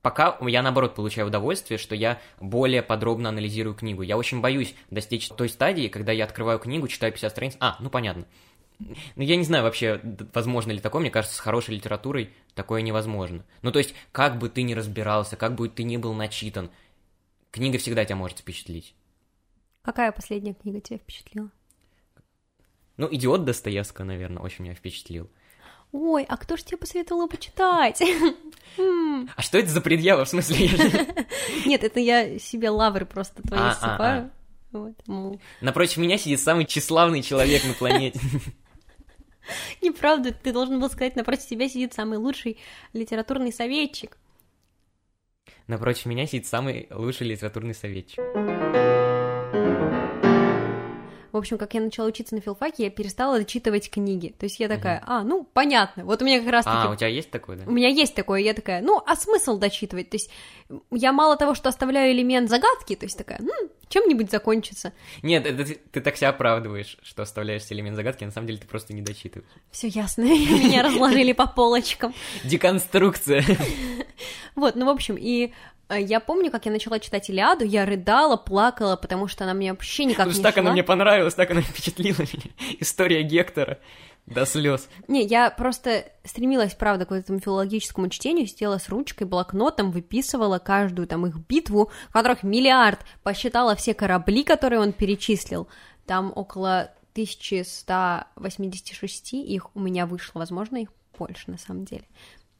пока 0.00 0.38
я, 0.40 0.62
наоборот, 0.62 0.94
получаю 0.94 1.26
удовольствие, 1.26 1.76
что 1.76 1.94
я 1.94 2.18
более 2.40 2.82
подробно 2.82 3.28
анализирую 3.28 3.74
книгу. 3.74 4.00
Я 4.00 4.16
очень 4.16 4.40
боюсь 4.40 4.74
достичь 4.90 5.28
той 5.28 5.50
стадии, 5.50 5.88
когда 5.88 6.12
я 6.12 6.24
открываю 6.24 6.58
книгу, 6.58 6.88
читаю 6.88 7.12
50 7.12 7.30
страниц, 7.30 7.56
а, 7.60 7.76
ну 7.78 7.90
понятно. 7.90 8.26
Ну, 8.78 9.22
я 9.22 9.36
не 9.36 9.44
знаю 9.44 9.64
вообще, 9.64 10.00
возможно 10.32 10.72
ли 10.72 10.80
такое, 10.80 11.02
мне 11.02 11.10
кажется, 11.10 11.36
с 11.36 11.40
хорошей 11.40 11.74
литературой 11.74 12.30
такое 12.54 12.80
невозможно. 12.80 13.44
Ну, 13.60 13.70
то 13.70 13.78
есть, 13.78 13.94
как 14.12 14.38
бы 14.38 14.48
ты 14.48 14.62
ни 14.62 14.72
разбирался, 14.72 15.36
как 15.36 15.54
бы 15.54 15.68
ты 15.68 15.84
ни 15.84 15.98
был 15.98 16.14
начитан, 16.14 16.70
книга 17.50 17.76
всегда 17.76 18.06
тебя 18.06 18.16
может 18.16 18.38
впечатлить. 18.38 18.94
Какая 19.82 20.10
последняя 20.10 20.54
книга 20.54 20.80
тебя 20.80 20.98
впечатлила? 20.98 21.50
Ну, 23.02 23.08
«Идиот» 23.10 23.44
Достоевского, 23.44 24.04
наверное, 24.04 24.44
очень 24.44 24.62
меня 24.62 24.76
впечатлил. 24.76 25.28
Ой, 25.90 26.24
а 26.28 26.36
кто 26.36 26.56
ж 26.56 26.62
тебе 26.62 26.76
посоветовал 26.76 27.26
почитать? 27.28 28.00
А 29.36 29.42
что 29.42 29.58
это 29.58 29.68
за 29.68 29.82
предъява, 29.82 30.24
в 30.24 30.28
смысле? 30.28 30.70
Нет, 31.66 31.84
это 31.84 32.00
я 32.00 32.38
себе 32.38 32.70
лавры 32.70 33.04
просто 33.04 33.42
твои 33.42 33.60
а, 33.60 33.74
ссыпаю. 33.74 34.30
А, 34.72 34.92
а. 35.08 35.32
Напротив 35.60 35.98
меня 35.98 36.16
сидит 36.16 36.40
самый 36.40 36.64
тщеславный 36.64 37.22
человек 37.22 37.62
на 37.66 37.74
планете. 37.74 38.18
Неправда, 39.82 40.32
ты 40.32 40.52
должен 40.52 40.80
был 40.80 40.88
сказать, 40.88 41.16
напротив 41.16 41.48
тебя 41.48 41.68
сидит 41.68 41.92
самый 41.92 42.16
лучший 42.16 42.58
литературный 42.94 43.52
советчик. 43.52 44.16
Напротив 45.66 46.06
меня 46.06 46.26
сидит 46.26 46.46
самый 46.46 46.86
лучший 46.90 47.26
литературный 47.26 47.74
советчик. 47.74 48.22
В 51.32 51.36
общем, 51.38 51.56
как 51.56 51.72
я 51.72 51.80
начала 51.80 52.06
учиться 52.06 52.34
на 52.34 52.42
филфаке, 52.42 52.84
я 52.84 52.90
перестала 52.90 53.38
зачитывать 53.38 53.90
книги. 53.90 54.34
То 54.38 54.44
есть 54.44 54.60
я 54.60 54.68
такая, 54.68 54.98
угу. 54.98 55.06
а, 55.08 55.22
ну, 55.22 55.48
понятно. 55.52 56.04
Вот 56.04 56.20
у 56.20 56.24
меня 56.26 56.40
как 56.40 56.50
раз 56.50 56.64
таки... 56.64 56.76
А, 56.76 56.90
у 56.90 56.94
тебя 56.96 57.08
есть 57.08 57.30
такое, 57.30 57.56
да? 57.56 57.64
У 57.66 57.70
меня 57.70 57.88
есть 57.88 58.14
такое, 58.14 58.40
я 58.40 58.52
такая, 58.52 58.82
ну, 58.82 59.02
а 59.06 59.16
смысл 59.16 59.58
дочитывать? 59.58 60.10
То 60.10 60.16
есть 60.16 60.30
я 60.90 61.12
мало 61.12 61.36
того, 61.36 61.54
что 61.54 61.70
оставляю 61.70 62.12
элемент 62.12 62.50
загадки, 62.50 62.94
то 62.96 63.06
есть 63.06 63.16
такая, 63.16 63.38
ну, 63.40 63.52
чем-нибудь 63.88 64.30
закончится. 64.30 64.92
Нет, 65.22 65.46
это 65.46 65.64
ты, 65.64 65.78
ты 65.90 66.00
так 66.00 66.16
себя 66.16 66.28
оправдываешь, 66.28 66.98
что 67.02 67.22
оставляешь 67.22 67.62
элемент 67.70 67.96
загадки, 67.96 68.24
а 68.24 68.26
на 68.26 68.32
самом 68.32 68.46
деле 68.46 68.58
ты 68.58 68.66
просто 68.66 68.92
не 68.92 69.02
дочитываешь. 69.02 69.50
Все 69.70 69.88
ясно, 69.88 70.22
меня 70.24 70.82
разложили 70.82 71.32
по 71.32 71.46
полочкам. 71.46 72.14
Деконструкция. 72.44 73.44
Вот, 74.54 74.76
ну, 74.76 74.84
в 74.84 74.90
общем, 74.90 75.16
и 75.18 75.54
я 75.98 76.20
помню, 76.20 76.50
как 76.50 76.66
я 76.66 76.72
начала 76.72 76.98
читать 76.98 77.28
Илиаду, 77.30 77.64
я 77.64 77.84
рыдала, 77.84 78.36
плакала, 78.36 78.96
потому 78.96 79.28
что 79.28 79.44
она 79.44 79.54
мне 79.54 79.72
вообще 79.72 80.04
никак 80.04 80.26
Потому 80.26 80.36
не 80.36 80.42
так 80.42 80.54
шла. 80.54 80.62
она 80.62 80.72
мне 80.72 80.82
понравилась, 80.82 81.34
так 81.34 81.50
она 81.50 81.62
впечатлила 81.62 82.20
меня. 82.20 82.76
История 82.80 83.22
Гектора 83.22 83.78
до 84.26 84.44
слез. 84.46 84.88
Не, 85.08 85.24
я 85.24 85.50
просто 85.50 86.12
стремилась, 86.24 86.74
правда, 86.74 87.04
к 87.06 87.12
этому 87.12 87.40
филологическому 87.40 88.08
чтению, 88.08 88.46
сидела 88.46 88.78
с 88.78 88.88
ручкой, 88.88 89.24
блокнотом, 89.24 89.90
выписывала 89.90 90.58
каждую 90.58 91.08
там 91.08 91.26
их 91.26 91.36
битву, 91.36 91.90
которых 92.12 92.44
миллиард, 92.44 93.00
посчитала 93.22 93.74
все 93.74 93.94
корабли, 93.94 94.44
которые 94.44 94.80
он 94.80 94.92
перечислил. 94.92 95.66
Там 96.06 96.32
около 96.34 96.92
1186 97.12 99.32
их 99.34 99.74
у 99.74 99.80
меня 99.80 100.06
вышло, 100.06 100.38
возможно, 100.38 100.78
их 100.78 100.88
больше 101.18 101.50
на 101.50 101.58
самом 101.58 101.84
деле. 101.84 102.04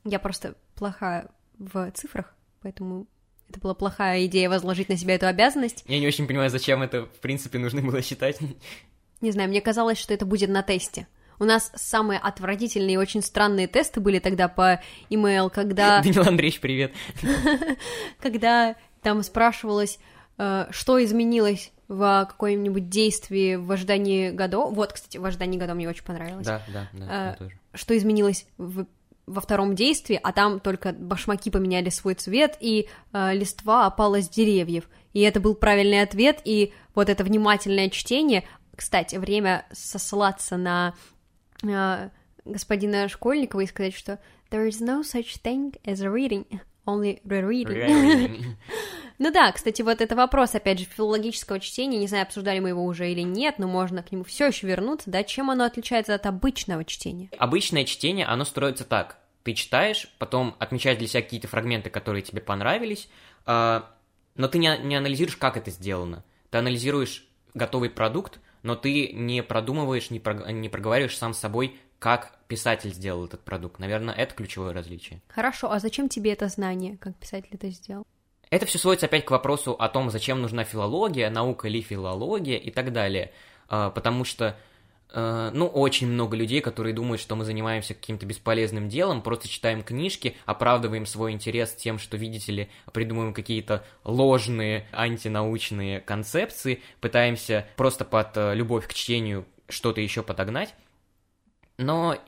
Я 0.04 0.18
просто 0.18 0.56
плохая 0.74 1.30
в 1.58 1.90
цифрах, 1.92 2.34
поэтому 2.60 3.06
это 3.52 3.60
была 3.60 3.74
плохая 3.74 4.24
идея 4.26 4.48
возложить 4.48 4.88
на 4.88 4.96
себя 4.96 5.14
эту 5.14 5.26
обязанность. 5.26 5.84
Я 5.86 6.00
не 6.00 6.06
очень 6.06 6.26
понимаю, 6.26 6.50
зачем 6.50 6.82
это, 6.82 7.02
в 7.06 7.20
принципе, 7.20 7.58
нужно 7.58 7.82
было 7.82 8.02
считать. 8.02 8.38
Не 9.20 9.30
знаю, 9.30 9.48
мне 9.48 9.60
казалось, 9.60 9.98
что 9.98 10.12
это 10.14 10.26
будет 10.26 10.48
на 10.48 10.62
тесте. 10.62 11.06
У 11.38 11.44
нас 11.44 11.70
самые 11.74 12.18
отвратительные 12.18 12.94
и 12.94 12.96
очень 12.96 13.22
странные 13.22 13.66
тесты 13.66 14.00
были 14.00 14.18
тогда 14.18 14.48
по 14.48 14.80
email, 15.10 15.50
когда... 15.50 16.00
Данил 16.02 16.22
Андреевич, 16.22 16.60
привет. 16.60 16.92
Когда 18.20 18.76
там 19.02 19.22
спрашивалось, 19.22 19.98
э, 20.38 20.66
что 20.70 21.02
изменилось 21.02 21.72
в 21.88 22.26
каком-нибудь 22.30 22.88
действии 22.88 23.56
в 23.56 23.70
ожидании 23.70 24.30
годов. 24.30 24.72
Вот, 24.74 24.92
кстати, 24.92 25.18
в 25.18 25.24
ожидании 25.24 25.58
годов 25.58 25.76
мне 25.76 25.88
очень 25.88 26.04
понравилось. 26.04 26.46
Да, 26.46 26.62
да, 26.72 26.88
да, 26.92 27.36
тоже. 27.38 27.58
Что 27.74 27.96
изменилось 27.96 28.46
в 28.56 28.86
во 29.32 29.40
втором 29.40 29.74
действии, 29.74 30.18
а 30.22 30.32
там 30.32 30.60
только 30.60 30.92
башмаки 30.92 31.50
поменяли 31.50 31.88
свой 31.88 32.14
цвет, 32.14 32.56
и 32.60 32.88
э, 33.12 33.34
листва 33.34 33.86
опала 33.86 34.20
с 34.20 34.28
деревьев. 34.28 34.88
И 35.12 35.20
это 35.20 35.40
был 35.40 35.54
правильный 35.54 36.02
ответ, 36.02 36.40
и 36.44 36.72
вот 36.94 37.08
это 37.08 37.24
внимательное 37.24 37.90
чтение, 37.90 38.44
кстати, 38.76 39.16
время 39.16 39.66
сослаться 39.72 40.56
на 40.56 40.94
э, 41.62 42.08
господина 42.44 43.08
Школьникова 43.08 43.60
и 43.60 43.66
сказать, 43.66 43.94
что 43.94 44.18
there 44.50 44.68
is 44.68 44.80
no 44.80 45.02
such 45.02 45.40
thing 45.42 45.74
as 45.84 46.00
reading, 46.00 46.46
only 46.86 47.20
rereading. 47.24 48.56
ну 49.18 49.30
да, 49.30 49.52
кстати, 49.52 49.82
вот 49.82 50.00
это 50.00 50.16
вопрос, 50.16 50.54
опять 50.54 50.78
же, 50.78 50.84
филологического 50.84 51.60
чтения, 51.60 51.98
не 51.98 52.06
знаю, 52.06 52.24
обсуждали 52.24 52.60
мы 52.60 52.70
его 52.70 52.84
уже 52.84 53.10
или 53.10 53.22
нет, 53.22 53.58
но 53.58 53.68
можно 53.68 54.02
к 54.02 54.12
нему 54.12 54.24
все 54.24 54.48
еще 54.48 54.66
вернуться, 54.66 55.10
да, 55.10 55.22
чем 55.24 55.50
оно 55.50 55.64
отличается 55.64 56.14
от 56.14 56.26
обычного 56.26 56.84
чтения? 56.84 57.30
Обычное 57.38 57.84
чтение, 57.84 58.26
оно 58.26 58.44
строится 58.44 58.84
так, 58.84 59.18
ты 59.42 59.54
читаешь, 59.54 60.08
потом 60.18 60.54
отмечаешь 60.58 60.98
для 60.98 61.08
себя 61.08 61.22
какие-то 61.22 61.48
фрагменты, 61.48 61.90
которые 61.90 62.22
тебе 62.22 62.40
понравились, 62.40 63.08
э, 63.46 63.82
но 64.34 64.48
ты 64.48 64.58
не, 64.58 64.78
не 64.78 64.96
анализируешь, 64.96 65.36
как 65.36 65.56
это 65.56 65.70
сделано. 65.70 66.24
Ты 66.50 66.58
анализируешь 66.58 67.26
готовый 67.54 67.90
продукт, 67.90 68.40
но 68.62 68.76
ты 68.76 69.12
не 69.12 69.42
продумываешь, 69.42 70.10
не, 70.10 70.20
про, 70.20 70.52
не 70.52 70.68
проговариваешь 70.68 71.16
сам 71.16 71.34
с 71.34 71.38
собой, 71.38 71.78
как 71.98 72.38
писатель 72.48 72.92
сделал 72.92 73.26
этот 73.26 73.42
продукт. 73.42 73.78
Наверное, 73.78 74.14
это 74.14 74.34
ключевое 74.34 74.72
различие. 74.72 75.20
Хорошо, 75.28 75.70
а 75.70 75.78
зачем 75.78 76.08
тебе 76.08 76.32
это 76.32 76.48
знание, 76.48 76.96
как 76.98 77.14
писатель 77.16 77.50
это 77.52 77.68
сделал? 77.70 78.04
Это 78.50 78.66
все 78.66 78.78
сводится 78.78 79.06
опять 79.06 79.24
к 79.24 79.30
вопросу 79.30 79.72
о 79.72 79.88
том, 79.88 80.10
зачем 80.10 80.42
нужна 80.42 80.64
филология, 80.64 81.30
наука 81.30 81.68
ли 81.68 81.80
филология 81.80 82.58
и 82.58 82.70
так 82.70 82.92
далее. 82.92 83.32
Э, 83.70 83.90
потому 83.94 84.24
что 84.24 84.58
ну, 85.14 85.66
очень 85.66 86.08
много 86.08 86.36
людей, 86.36 86.60
которые 86.60 86.94
думают, 86.94 87.20
что 87.20 87.36
мы 87.36 87.44
занимаемся 87.44 87.94
каким-то 87.94 88.26
бесполезным 88.26 88.88
делом, 88.88 89.22
просто 89.22 89.48
читаем 89.48 89.82
книжки, 89.82 90.36
оправдываем 90.46 91.06
свой 91.06 91.32
интерес 91.32 91.74
тем, 91.74 91.98
что, 91.98 92.16
видите 92.16 92.52
ли, 92.52 92.68
придумываем 92.92 93.34
какие-то 93.34 93.84
ложные 94.04 94.86
антинаучные 94.92 96.00
концепции, 96.00 96.82
пытаемся 97.00 97.66
просто 97.76 98.04
под 98.04 98.36
э, 98.36 98.54
любовь 98.54 98.86
к 98.88 98.94
чтению 98.94 99.46
что-то 99.68 100.00
еще 100.00 100.22
подогнать. 100.22 100.74
Но 101.78 102.18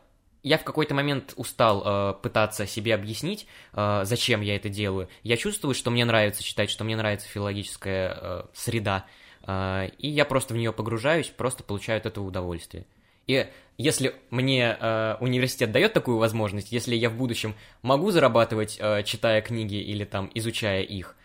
я 0.44 0.58
в 0.58 0.64
какой-то 0.64 0.94
момент 0.94 1.32
устал 1.36 1.82
э, 1.84 2.14
пытаться 2.22 2.66
себе 2.66 2.94
объяснить, 2.94 3.46
э, 3.72 4.02
зачем 4.04 4.42
я 4.42 4.56
это 4.56 4.68
делаю. 4.68 5.08
Я 5.22 5.36
чувствую, 5.36 5.74
что 5.74 5.90
мне 5.90 6.04
нравится 6.04 6.42
читать, 6.42 6.70
что 6.70 6.84
мне 6.84 6.96
нравится 6.96 7.26
филологическая 7.28 8.18
э, 8.20 8.42
среда, 8.52 9.06
и 9.46 10.08
я 10.08 10.24
просто 10.24 10.54
в 10.54 10.56
нее 10.56 10.72
погружаюсь, 10.72 11.28
просто 11.28 11.62
получаю 11.62 11.98
от 11.98 12.06
этого 12.06 12.24
удовольствие. 12.24 12.86
И 13.26 13.46
если 13.78 14.14
мне 14.30 14.76
э, 14.78 15.16
университет 15.20 15.72
дает 15.72 15.92
такую 15.92 16.18
возможность, 16.18 16.72
если 16.72 16.94
я 16.94 17.10
в 17.10 17.16
будущем 17.16 17.54
могу 17.82 18.10
зарабатывать, 18.10 18.76
э, 18.78 19.02
читая 19.04 19.40
книги 19.40 19.76
или 19.76 20.04
там 20.04 20.30
изучая 20.34 20.82
их, 20.82 21.16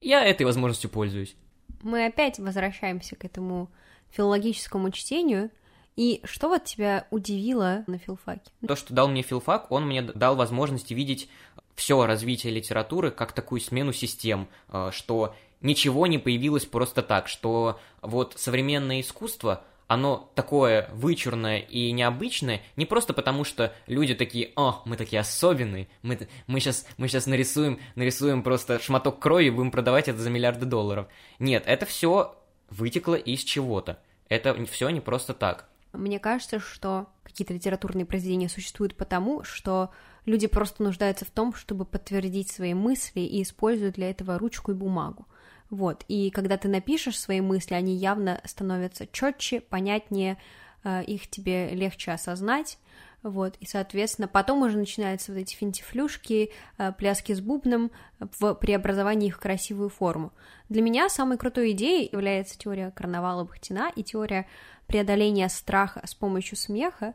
я 0.00 0.24
этой 0.24 0.44
возможностью 0.44 0.90
пользуюсь. 0.90 1.36
Мы 1.82 2.06
опять 2.06 2.38
возвращаемся 2.38 3.16
к 3.16 3.24
этому 3.24 3.70
филологическому 4.10 4.90
чтению. 4.90 5.50
И 5.96 6.20
что 6.24 6.48
вот 6.48 6.64
тебя 6.64 7.06
удивило 7.10 7.84
на 7.86 7.98
филфаке? 7.98 8.50
То, 8.66 8.74
что 8.74 8.94
дал 8.94 9.08
мне 9.08 9.22
филфак, 9.22 9.70
он 9.70 9.86
мне 9.86 10.02
дал 10.02 10.34
возможность 10.34 10.90
видеть 10.90 11.28
все 11.74 12.06
развитие 12.06 12.52
литературы 12.52 13.10
как 13.10 13.32
такую 13.32 13.60
смену 13.60 13.92
систем, 13.92 14.48
что 14.90 15.34
ничего 15.60 16.06
не 16.06 16.18
появилось 16.18 16.66
просто 16.66 17.02
так, 17.02 17.28
что 17.28 17.78
вот 18.02 18.34
современное 18.36 19.00
искусство, 19.00 19.64
оно 19.86 20.30
такое 20.34 20.88
вычурное 20.92 21.58
и 21.58 21.90
необычное, 21.92 22.62
не 22.76 22.86
просто 22.86 23.12
потому, 23.12 23.44
что 23.44 23.74
люди 23.86 24.14
такие, 24.14 24.52
о, 24.56 24.82
мы 24.84 24.96
такие 24.96 25.20
особенные, 25.20 25.88
мы, 26.02 26.28
мы, 26.46 26.60
сейчас, 26.60 26.86
мы 26.96 27.08
сейчас 27.08 27.26
нарисуем, 27.26 27.80
нарисуем 27.96 28.42
просто 28.42 28.78
шматок 28.78 29.18
крови 29.18 29.46
и 29.46 29.50
будем 29.50 29.70
продавать 29.70 30.08
это 30.08 30.18
за 30.18 30.30
миллиарды 30.30 30.66
долларов. 30.66 31.08
Нет, 31.38 31.64
это 31.66 31.86
все 31.86 32.36
вытекло 32.70 33.14
из 33.14 33.42
чего-то. 33.42 33.98
Это 34.28 34.64
все 34.66 34.88
не 34.90 35.00
просто 35.00 35.34
так. 35.34 35.68
Мне 35.92 36.20
кажется, 36.20 36.60
что 36.60 37.08
какие-то 37.24 37.52
литературные 37.52 38.06
произведения 38.06 38.48
существуют 38.48 38.94
потому, 38.94 39.42
что 39.42 39.90
люди 40.24 40.46
просто 40.46 40.84
нуждаются 40.84 41.24
в 41.24 41.30
том, 41.30 41.52
чтобы 41.52 41.84
подтвердить 41.84 42.50
свои 42.50 42.74
мысли 42.74 43.20
и 43.20 43.42
используют 43.42 43.96
для 43.96 44.10
этого 44.10 44.38
ручку 44.38 44.70
и 44.70 44.74
бумагу. 44.74 45.26
Вот, 45.70 46.04
и 46.08 46.30
когда 46.30 46.56
ты 46.56 46.68
напишешь 46.68 47.18
свои 47.18 47.40
мысли, 47.40 47.74
они 47.74 47.94
явно 47.94 48.40
становятся 48.44 49.06
четче, 49.06 49.60
понятнее, 49.60 50.36
э, 50.82 51.04
их 51.04 51.30
тебе 51.30 51.70
легче 51.70 52.10
осознать, 52.10 52.78
вот, 53.22 53.56
и, 53.60 53.66
соответственно, 53.66 54.26
потом 54.26 54.62
уже 54.62 54.76
начинаются 54.76 55.32
вот 55.32 55.38
эти 55.38 55.54
финтифлюшки, 55.54 56.50
э, 56.78 56.92
пляски 56.92 57.32
с 57.32 57.40
бубном 57.40 57.92
в 58.18 58.54
преобразовании 58.54 59.28
их 59.28 59.36
в 59.36 59.40
красивую 59.40 59.90
форму. 59.90 60.32
Для 60.68 60.82
меня 60.82 61.08
самой 61.08 61.38
крутой 61.38 61.72
идеей 61.72 62.08
является 62.10 62.58
теория 62.58 62.90
карнавала 62.90 63.44
Бахтина 63.44 63.92
и 63.94 64.02
теория 64.02 64.46
преодоления 64.88 65.48
страха 65.48 66.02
с 66.04 66.14
помощью 66.14 66.56
смеха, 66.56 67.14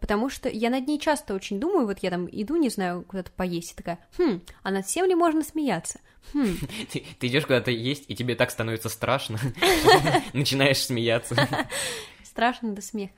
потому 0.00 0.28
что 0.28 0.48
я 0.48 0.70
над 0.70 0.86
ней 0.86 0.98
часто 0.98 1.34
очень 1.34 1.58
думаю, 1.58 1.86
вот 1.86 1.98
я 2.00 2.10
там 2.10 2.28
иду, 2.30 2.56
не 2.56 2.68
знаю, 2.68 3.02
куда-то 3.02 3.30
поесть, 3.32 3.72
и 3.72 3.76
такая, 3.76 3.98
хм, 4.18 4.40
а 4.62 4.70
над 4.70 4.86
всем 4.86 5.06
ли 5.06 5.14
можно 5.14 5.42
смеяться? 5.42 6.00
Хм. 6.32 6.56
Ты, 6.92 7.04
ты 7.18 7.26
идешь 7.26 7.44
куда-то 7.44 7.70
есть, 7.70 8.04
и 8.08 8.14
тебе 8.14 8.34
так 8.34 8.50
становится 8.50 8.88
страшно, 8.88 9.38
начинаешь 10.32 10.84
смеяться. 10.84 11.36
Страшно 12.22 12.72
до 12.72 12.82
смеха. 12.82 13.14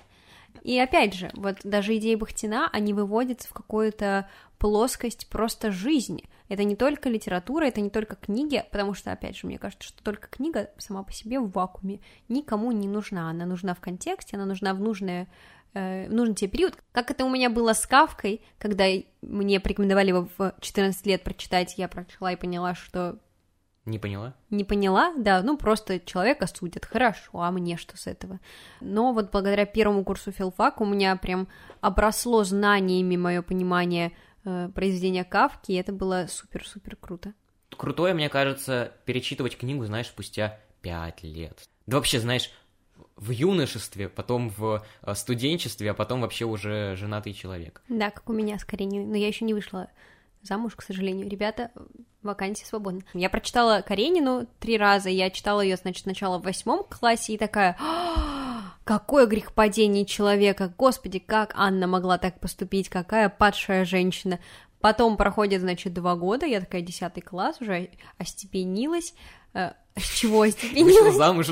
И 0.62 0.78
опять 0.78 1.14
же, 1.14 1.30
вот 1.34 1.58
даже 1.62 1.96
идеи 1.96 2.14
Бахтина, 2.14 2.68
они 2.72 2.92
выводятся 2.92 3.48
в 3.48 3.52
какую-то 3.52 4.28
плоскость 4.58 5.28
просто 5.28 5.70
жизни. 5.70 6.25
Это 6.48 6.64
не 6.64 6.76
только 6.76 7.08
литература, 7.08 7.66
это 7.66 7.80
не 7.80 7.90
только 7.90 8.16
книги, 8.16 8.64
потому 8.70 8.94
что, 8.94 9.12
опять 9.12 9.36
же, 9.36 9.46
мне 9.46 9.58
кажется, 9.58 9.86
что 9.86 10.02
только 10.02 10.28
книга 10.28 10.70
сама 10.78 11.02
по 11.02 11.12
себе 11.12 11.40
в 11.40 11.50
вакууме 11.50 12.00
никому 12.28 12.72
не 12.72 12.88
нужна. 12.88 13.30
Она 13.30 13.46
нужна 13.46 13.75
в 13.75 13.80
контексте, 13.80 14.36
она 14.36 14.46
нужна 14.46 14.72
в 14.75 14.80
нужное 14.80 15.28
э, 15.76 16.09
нужен 16.09 16.35
тебе 16.35 16.50
период. 16.50 16.78
Как 16.92 17.11
это 17.11 17.25
у 17.25 17.30
меня 17.30 17.50
было 17.50 17.75
с 17.75 17.87
Кавкой, 17.87 18.40
когда 18.59 18.87
мне 19.21 19.61
порекомендовали 19.61 20.09
его 20.09 20.28
в 20.38 20.54
14 20.61 21.06
лет 21.06 21.23
прочитать, 21.23 21.75
я 21.76 21.88
прочла 21.88 22.33
и 22.33 22.37
поняла, 22.37 22.75
что... 22.75 23.18
Не 23.85 23.99
поняла? 24.00 24.35
Не 24.50 24.64
поняла, 24.64 25.12
да, 25.16 25.42
ну 25.42 25.56
просто 25.56 26.00
человека 26.00 26.49
судят, 26.49 26.85
хорошо, 26.85 27.42
а 27.42 27.50
мне 27.52 27.76
что 27.76 27.97
с 27.97 28.09
этого? 28.09 28.40
Но 28.80 29.12
вот 29.12 29.30
благодаря 29.30 29.64
первому 29.64 30.02
курсу 30.02 30.33
филфак 30.33 30.80
у 30.80 30.85
меня 30.85 31.14
прям 31.16 31.47
обросло 31.80 32.42
знаниями 32.42 33.16
мое 33.16 33.42
понимание 33.42 34.12
э, 34.45 34.71
произведения 34.75 35.25
Кавки, 35.25 35.73
и 35.73 35.76
это 35.76 35.92
было 35.92 36.26
супер-супер 36.28 36.97
круто. 36.97 37.35
Крутое, 37.76 38.14
мне 38.14 38.28
кажется, 38.28 38.92
перечитывать 39.04 39.56
книгу, 39.56 39.85
знаешь, 39.85 40.06
спустя 40.09 40.59
пять 40.80 41.23
лет. 41.23 41.62
Да 41.87 41.99
вообще, 41.99 42.18
знаешь, 42.18 42.50
в 43.16 43.30
юношестве, 43.30 44.08
потом 44.08 44.50
в 44.50 44.85
э, 45.02 45.14
студенчестве, 45.14 45.90
а 45.90 45.94
потом 45.94 46.20
вообще 46.20 46.44
уже 46.44 46.96
женатый 46.96 47.32
человек. 47.32 47.82
Да, 47.88 48.11
как 48.11 48.28
у 48.28 48.32
меня 48.32 48.58
скорее, 48.58 48.88
но 48.88 49.16
я 49.16 49.26
еще 49.26 49.44
не 49.44 49.54
вышла 49.54 49.88
замуж, 50.42 50.75
к 50.76 50.82
сожалению. 50.82 51.28
Ребята, 51.28 51.70
вакансия 52.23 52.66
свободна. 52.66 53.02
Я 53.14 53.30
прочитала 53.30 53.82
Каренину 53.87 54.46
три 54.61 54.76
раза, 54.76 55.08
я 55.08 55.30
читала 55.30 55.60
ее, 55.60 55.76
значит, 55.76 56.02
сначала 56.02 56.38
в 56.38 56.45
восьмом 56.45 56.84
классе 56.84 57.34
и 57.34 57.38
такая, 57.38 57.76
«А, 57.80 58.75
какое 58.84 59.26
грехопадение 59.26 60.04
человека, 60.04 60.73
господи, 60.76 61.19
как 61.19 61.52
Анна 61.56 61.86
могла 61.86 62.19
так 62.19 62.38
поступить, 62.38 62.88
какая 62.88 63.28
падшая 63.28 63.84
женщина. 63.84 64.38
Потом 64.80 65.17
проходит, 65.17 65.62
значит, 65.62 65.95
два 65.95 66.17
года, 66.17 66.47
я 66.47 66.60
такая 66.60 66.82
десятый 66.82 67.23
класс, 67.23 67.60
уже 67.60 67.90
остепенилась. 68.19 69.14
С 69.97 70.19
чего 70.19 70.43
остепенилась? 70.43 70.95
Вышла 70.95 71.13
замуж. 71.13 71.49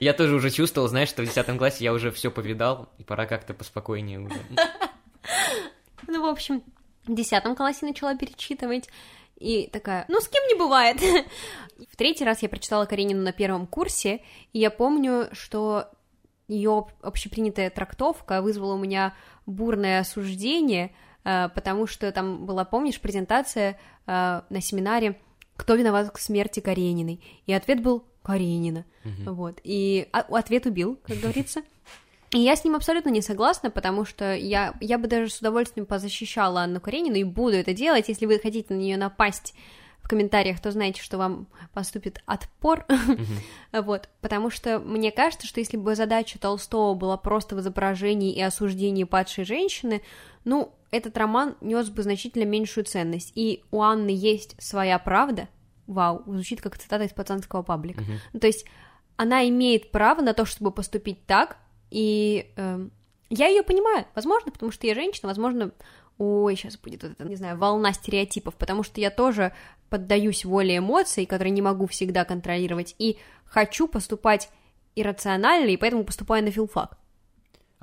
Я 0.00 0.12
тоже 0.12 0.34
уже 0.34 0.50
чувствовал, 0.50 0.88
знаешь, 0.88 1.08
что 1.08 1.22
в 1.22 1.26
10 1.26 1.56
классе 1.58 1.84
я 1.84 1.92
уже 1.92 2.10
все 2.10 2.30
повидал, 2.30 2.88
и 2.98 3.04
пора 3.04 3.26
как-то 3.26 3.54
поспокойнее 3.54 4.20
уже. 4.20 4.34
Ну, 6.08 6.22
в 6.22 6.26
общем, 6.26 6.62
в 7.06 7.14
10 7.14 7.56
классе 7.56 7.86
начала 7.86 8.16
перечитывать, 8.16 8.88
и 9.36 9.68
такая, 9.72 10.04
ну, 10.08 10.20
с 10.20 10.28
кем 10.28 10.42
не 10.48 10.54
бывает. 10.54 11.00
В 11.90 11.96
третий 11.96 12.24
раз 12.24 12.42
я 12.42 12.48
прочитала 12.48 12.84
Каренину 12.84 13.22
на 13.22 13.32
первом 13.32 13.66
курсе, 13.66 14.20
и 14.52 14.58
я 14.58 14.70
помню, 14.70 15.28
что 15.32 15.86
ее 16.48 16.86
общепринятая 17.00 17.70
трактовка 17.70 18.42
вызвала 18.42 18.74
у 18.74 18.78
меня 18.78 19.14
бурное 19.46 20.00
осуждение, 20.00 20.94
э, 21.24 21.48
потому 21.48 21.86
что 21.86 22.10
там 22.12 22.44
была, 22.44 22.64
помнишь, 22.64 23.00
презентация 23.00 23.78
э, 24.06 24.42
на 24.48 24.60
семинаре 24.60 25.18
«Кто 25.62 25.76
виноват 25.76 26.10
к 26.10 26.18
смерти 26.18 26.58
Карениной?» 26.58 27.20
И 27.46 27.52
ответ 27.52 27.80
был 27.80 28.02
Каренина. 28.24 28.84
Угу. 29.04 29.32
Вот. 29.32 29.60
И 29.62 30.08
а, 30.12 30.24
ответ 30.36 30.66
убил, 30.66 30.98
как 31.06 31.18
говорится. 31.18 31.62
И 32.32 32.40
я 32.40 32.56
с 32.56 32.64
ним 32.64 32.74
абсолютно 32.74 33.10
не 33.10 33.22
согласна, 33.22 33.70
потому 33.70 34.04
что 34.04 34.34
я, 34.34 34.74
я 34.80 34.98
бы 34.98 35.06
даже 35.06 35.30
с 35.30 35.38
удовольствием 35.38 35.86
позащищала 35.86 36.62
Анну 36.62 36.80
Каренину 36.80 37.14
и 37.14 37.22
буду 37.22 37.54
это 37.54 37.74
делать. 37.74 38.08
Если 38.08 38.26
вы 38.26 38.40
хотите 38.40 38.74
на 38.74 38.78
нее 38.78 38.96
напасть 38.96 39.54
в 40.02 40.08
комментариях, 40.08 40.60
то 40.60 40.72
знаете, 40.72 41.00
что 41.00 41.16
вам 41.16 41.46
поступит 41.72 42.24
отпор. 42.26 42.84
Mm-hmm. 42.88 43.82
вот, 43.82 44.08
потому 44.20 44.50
что 44.50 44.80
мне 44.80 45.12
кажется, 45.12 45.46
что 45.46 45.60
если 45.60 45.76
бы 45.76 45.94
задача 45.94 46.40
Толстого 46.40 46.94
была 46.94 47.16
просто 47.16 47.54
в 47.54 47.60
изображении 47.60 48.34
и 48.34 48.42
осуждении 48.42 49.04
падшей 49.04 49.44
женщины, 49.44 50.02
ну, 50.44 50.74
этот 50.92 51.16
роман 51.16 51.56
нес 51.60 51.88
бы 51.90 52.02
значительно 52.02 52.44
меньшую 52.44 52.84
ценность. 52.84 53.32
И 53.34 53.64
у 53.72 53.82
Анны 53.82 54.10
есть 54.10 54.54
своя 54.62 54.98
правда, 54.98 55.48
вау, 55.88 56.22
звучит 56.26 56.60
как 56.60 56.78
цитата 56.78 57.04
из 57.04 57.12
пацанского 57.12 57.62
паблика. 57.62 58.02
Uh-huh. 58.02 58.18
Ну, 58.34 58.40
то 58.40 58.46
есть 58.46 58.66
она 59.16 59.48
имеет 59.48 59.90
право 59.90 60.20
на 60.20 60.34
то, 60.34 60.44
чтобы 60.44 60.70
поступить 60.70 61.26
так, 61.26 61.56
и 61.90 62.52
э, 62.56 62.88
я 63.30 63.48
ее 63.48 63.62
понимаю, 63.62 64.06
возможно, 64.14 64.52
потому 64.52 64.70
что 64.70 64.86
я 64.86 64.94
женщина, 64.94 65.28
возможно, 65.28 65.72
ой, 66.18 66.56
сейчас 66.56 66.76
будет 66.76 67.02
вот 67.02 67.12
эта, 67.12 67.24
не 67.24 67.36
знаю, 67.36 67.58
волна 67.58 67.92
стереотипов, 67.92 68.54
потому 68.54 68.82
что 68.82 69.00
я 69.00 69.10
тоже 69.10 69.52
поддаюсь 69.88 70.44
воле 70.44 70.78
эмоций, 70.78 71.26
которые 71.26 71.50
не 71.50 71.62
могу 71.62 71.86
всегда 71.86 72.24
контролировать, 72.24 72.94
и 72.98 73.18
хочу 73.44 73.88
поступать 73.88 74.50
иррационально, 74.94 75.70
и 75.70 75.76
поэтому 75.76 76.04
поступаю 76.04 76.44
на 76.44 76.50
филфак. 76.50 76.98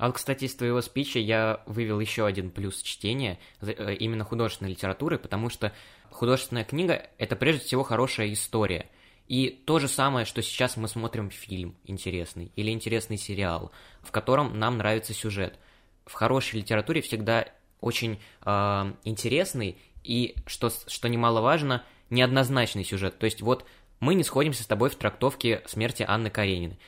А 0.00 0.06
вот, 0.06 0.16
кстати, 0.16 0.46
из 0.46 0.54
твоего 0.54 0.80
спича 0.80 1.18
я 1.18 1.62
вывел 1.66 2.00
еще 2.00 2.24
один 2.24 2.50
плюс 2.50 2.80
чтения, 2.80 3.38
э, 3.60 3.96
именно 3.96 4.24
художественной 4.24 4.70
литературы, 4.70 5.18
потому 5.18 5.50
что 5.50 5.74
художественная 6.08 6.64
книга— 6.64 7.10
это 7.18 7.36
прежде 7.36 7.66
всего 7.66 7.82
хорошая 7.82 8.32
история. 8.32 8.88
И 9.28 9.50
то 9.50 9.78
же 9.78 9.88
самое, 9.88 10.24
что 10.24 10.40
сейчас 10.40 10.78
мы 10.78 10.88
смотрим 10.88 11.28
фильм 11.28 11.76
интересный 11.84 12.50
или 12.56 12.70
интересный 12.70 13.18
сериал, 13.18 13.72
в 14.00 14.10
котором 14.10 14.58
нам 14.58 14.78
нравится 14.78 15.12
сюжет. 15.12 15.58
В 16.06 16.14
хорошей 16.14 16.60
литературе 16.60 17.02
всегда 17.02 17.48
очень 17.82 18.18
э, 18.46 18.92
интересный 19.04 19.76
и, 20.02 20.34
что, 20.46 20.70
что 20.70 21.10
немаловажно, 21.10 21.84
неоднозначный 22.08 22.84
сюжет. 22.84 23.18
То 23.18 23.26
есть 23.26 23.42
вот 23.42 23.66
мы 24.00 24.14
не 24.14 24.24
сходимся 24.24 24.62
с 24.62 24.66
тобой 24.66 24.88
в 24.88 24.94
трактовке 24.94 25.62
смерти 25.66 26.06
Анны 26.08 26.30
Карениной. 26.30 26.78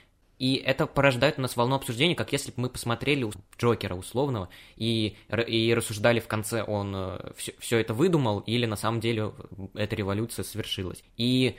И 0.42 0.56
это 0.56 0.88
порождает 0.88 1.38
у 1.38 1.42
нас 1.42 1.54
волну 1.54 1.76
обсуждения, 1.76 2.16
как 2.16 2.32
если 2.32 2.50
бы 2.50 2.62
мы 2.62 2.68
посмотрели 2.68 3.30
Джокера 3.60 3.94
условного 3.94 4.48
и, 4.74 5.16
и 5.46 5.72
рассуждали 5.72 6.18
в 6.18 6.26
конце, 6.26 6.64
он 6.64 7.30
все, 7.36 7.52
э, 7.52 7.54
все 7.60 7.78
это 7.78 7.94
выдумал 7.94 8.40
или 8.40 8.66
на 8.66 8.74
самом 8.74 8.98
деле 8.98 9.34
эта 9.74 9.94
революция 9.94 10.42
совершилась. 10.42 11.04
И 11.16 11.56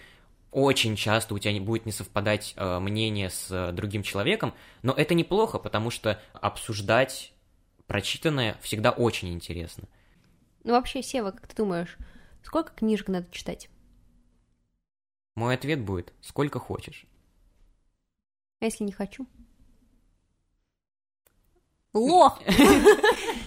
очень 0.52 0.98
часто 0.98 1.34
у 1.34 1.39
тебя 1.39 1.54
не 1.54 1.62
будет 1.62 1.86
не 1.86 1.93
совпадать 1.93 2.56
э, 2.58 2.80
мнение 2.80 3.30
с 3.30 3.50
э, 3.52 3.72
другим 3.72 4.04
человеком, 4.04 4.54
но 4.82 4.91
это 4.91 5.13
неплохо, 5.13 5.60
потому 5.60 5.89
что 5.89 6.22
обсуждать 6.34 7.32
прочитанное 7.88 8.58
всегда 8.60 8.91
очень 8.91 9.32
интересно. 9.32 9.88
Ну 10.65 10.74
вообще, 10.74 11.02
Сева, 11.02 11.32
как 11.32 11.48
ты 11.48 11.56
думаешь, 11.56 11.96
сколько 12.43 12.74
книжек 12.74 13.08
надо 13.08 13.32
читать? 13.32 13.69
Мой 15.36 15.56
ответ 15.56 15.80
будет, 15.80 16.12
сколько 16.19 16.60
хочешь. 16.60 17.08
А 18.60 18.66
если 18.66 18.84
не 18.84 18.92
хочу? 18.92 19.28
Лох! 21.94 22.42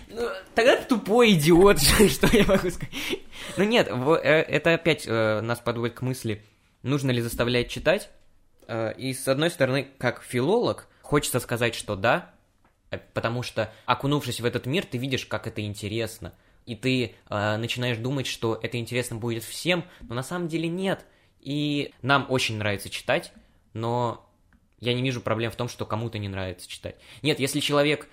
Ну, 0.09 0.31
тогда 0.55 0.77
ты 0.77 0.87
тупой 0.87 1.33
идиот, 1.33 1.79
что 2.09 2.27
я 2.35 2.47
могу 2.47 2.71
сказать. 2.71 2.95
Ну 3.59 3.65
нет, 3.65 3.89
э, 3.89 4.31
это 4.31 4.73
опять 4.73 5.05
э, 5.07 5.41
нас 5.43 5.59
подводит 5.59 5.97
к 5.97 6.01
мысли, 6.01 6.43
нужно 6.83 7.11
ли 7.11 7.21
заставлять 7.21 7.69
читать. 7.69 8.09
Э, 8.67 8.95
и 8.97 9.13
с 9.13 9.29
одной 9.29 9.51
стороны, 9.51 9.89
как 9.99 10.23
филолог, 10.23 10.89
хочется 11.03 11.39
сказать, 11.39 11.75
что 11.75 11.97
да, 11.97 12.31
потому 13.13 13.43
что, 13.43 13.73
окунувшись 13.85 14.41
в 14.41 14.45
этот 14.45 14.65
мир, 14.65 14.87
ты 14.87 14.97
видишь, 14.97 15.27
как 15.27 15.47
это 15.47 15.61
интересно. 15.61 16.33
И 16.65 16.75
ты 16.75 17.15
э, 17.29 17.57
начинаешь 17.57 17.99
думать, 17.99 18.27
что 18.27 18.59
это 18.61 18.79
интересно 18.79 19.17
будет 19.17 19.45
всем, 19.45 19.85
но 20.01 20.15
на 20.15 20.23
самом 20.23 20.49
деле 20.49 20.69
нет. 20.69 21.05
И 21.41 21.93
нам 22.03 22.27
очень 22.29 22.59
нравится 22.59 22.91
читать, 22.91 23.33
но 23.73 24.26
я 24.79 24.95
не 24.95 25.03
вижу 25.03 25.21
проблем 25.21 25.51
в 25.51 25.57
том, 25.57 25.69
что 25.69 25.87
кому-то 25.87 26.19
не 26.19 26.29
нравится 26.29 26.69
читать. 26.69 26.97
Нет, 27.23 27.41
если 27.41 27.61
человек... 27.61 28.09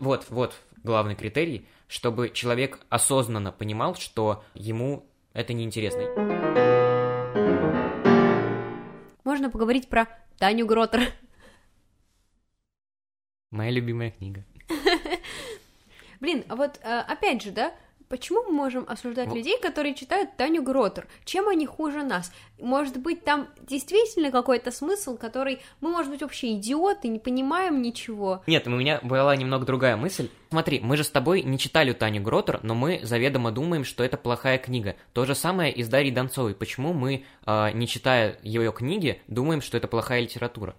Вот, 0.00 0.26
вот 0.28 0.54
главный 0.82 1.14
критерий, 1.14 1.66
чтобы 1.88 2.28
человек 2.28 2.80
осознанно 2.90 3.52
понимал, 3.52 3.94
что 3.94 4.44
ему 4.54 5.06
это 5.32 5.54
неинтересно. 5.54 6.02
Можно 9.24 9.50
поговорить 9.50 9.88
про 9.88 10.08
Таню 10.38 10.66
Гротер. 10.66 11.00
Моя 13.50 13.70
любимая 13.70 14.10
книга. 14.10 14.44
Блин, 16.20 16.44
а 16.48 16.56
вот 16.56 16.78
э, 16.82 17.00
опять 17.00 17.42
же, 17.42 17.50
да, 17.50 17.74
Почему 18.12 18.42
мы 18.42 18.52
можем 18.52 18.84
осуждать 18.88 19.28
вот. 19.28 19.36
людей, 19.36 19.58
которые 19.58 19.94
читают 19.94 20.36
Таню 20.36 20.62
Гротер? 20.62 21.08
Чем 21.24 21.48
они 21.48 21.64
хуже 21.64 22.02
нас? 22.02 22.30
Может 22.60 22.98
быть, 23.00 23.24
там 23.24 23.48
действительно 23.62 24.30
какой-то 24.30 24.70
смысл, 24.70 25.16
который 25.16 25.62
мы, 25.80 25.88
может 25.88 26.12
быть, 26.12 26.20
вообще 26.20 26.52
идиоты, 26.52 27.08
не 27.08 27.18
понимаем 27.18 27.80
ничего? 27.80 28.42
Нет, 28.46 28.66
у 28.66 28.70
меня 28.70 29.00
была 29.02 29.34
немного 29.34 29.64
другая 29.64 29.96
мысль. 29.96 30.28
Смотри, 30.50 30.80
мы 30.80 30.98
же 30.98 31.04
с 31.04 31.10
тобой 31.10 31.42
не 31.42 31.58
читали 31.58 31.94
Таню 31.94 32.20
Гротер, 32.20 32.60
но 32.62 32.74
мы 32.74 33.00
заведомо 33.02 33.50
думаем, 33.50 33.82
что 33.82 34.04
это 34.04 34.18
плохая 34.18 34.58
книга. 34.58 34.94
То 35.14 35.24
же 35.24 35.34
самое 35.34 35.72
и 35.72 35.82
с 35.82 35.88
Дарьей 35.88 36.12
Донцовой. 36.12 36.54
Почему 36.54 36.92
мы, 36.92 37.24
э, 37.46 37.72
не 37.72 37.88
читая 37.88 38.38
ее 38.42 38.72
книги, 38.72 39.22
думаем, 39.26 39.62
что 39.62 39.78
это 39.78 39.88
плохая 39.88 40.20
литература? 40.20 40.76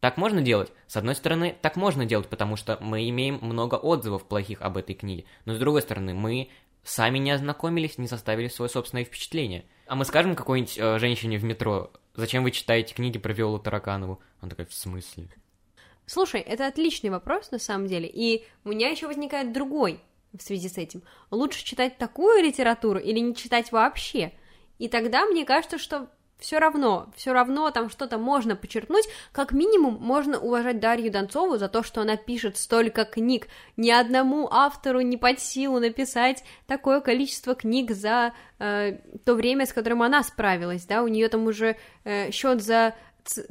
Так 0.00 0.16
можно 0.16 0.42
делать? 0.42 0.72
С 0.88 0.96
одной 0.96 1.14
стороны, 1.14 1.54
так 1.62 1.76
можно 1.76 2.04
делать, 2.04 2.26
потому 2.26 2.56
что 2.56 2.76
мы 2.80 3.08
имеем 3.08 3.38
много 3.40 3.76
отзывов 3.76 4.24
плохих 4.24 4.60
об 4.60 4.76
этой 4.76 4.96
книге. 4.96 5.26
Но 5.44 5.54
с 5.54 5.58
другой 5.58 5.80
стороны, 5.80 6.12
мы 6.12 6.48
сами 6.82 7.18
не 7.18 7.30
ознакомились, 7.30 7.98
не 7.98 8.08
составили 8.08 8.48
свое 8.48 8.68
собственное 8.68 9.04
впечатление. 9.04 9.64
А 9.86 9.94
мы 9.94 10.04
скажем 10.04 10.34
какой-нибудь 10.34 10.78
э, 10.78 10.98
женщине 10.98 11.38
в 11.38 11.44
метро, 11.44 11.92
зачем 12.14 12.42
вы 12.42 12.50
читаете 12.50 12.94
книги 12.94 13.18
про 13.18 13.32
Виолу 13.32 13.58
Тараканову? 13.58 14.20
Она 14.40 14.50
такая, 14.50 14.66
в 14.66 14.74
смысле? 14.74 15.28
Слушай, 16.06 16.40
это 16.40 16.66
отличный 16.66 17.10
вопрос 17.10 17.50
на 17.50 17.58
самом 17.58 17.86
деле, 17.86 18.10
и 18.12 18.44
у 18.64 18.70
меня 18.70 18.88
еще 18.88 19.06
возникает 19.06 19.52
другой 19.52 20.00
в 20.32 20.42
связи 20.42 20.68
с 20.68 20.78
этим. 20.78 21.02
Лучше 21.30 21.64
читать 21.64 21.98
такую 21.98 22.42
литературу 22.42 22.98
или 22.98 23.18
не 23.18 23.34
читать 23.34 23.70
вообще? 23.70 24.32
И 24.78 24.88
тогда 24.88 25.24
мне 25.26 25.44
кажется, 25.44 25.78
что 25.78 26.08
все 26.42 26.58
равно, 26.58 27.08
все 27.14 27.32
равно 27.32 27.70
там 27.70 27.88
что-то 27.88 28.18
можно 28.18 28.56
подчеркнуть, 28.56 29.08
как 29.30 29.52
минимум 29.52 29.96
можно 30.00 30.40
уважать 30.40 30.80
Дарью 30.80 31.12
Донцову 31.12 31.56
за 31.56 31.68
то, 31.68 31.84
что 31.84 32.00
она 32.00 32.16
пишет 32.16 32.58
столько 32.58 33.04
книг, 33.04 33.46
ни 33.76 33.90
одному 33.90 34.48
автору 34.50 35.00
не 35.02 35.16
под 35.16 35.38
силу 35.38 35.78
написать 35.78 36.42
такое 36.66 37.00
количество 37.00 37.54
книг 37.54 37.92
за 37.92 38.34
э, 38.58 38.98
то 39.24 39.34
время, 39.34 39.66
с 39.66 39.72
которым 39.72 40.02
она 40.02 40.24
справилась, 40.24 40.84
да, 40.84 41.04
у 41.04 41.08
нее 41.08 41.28
там 41.28 41.46
уже 41.46 41.76
э, 42.02 42.32
счет 42.32 42.60
за 42.60 42.96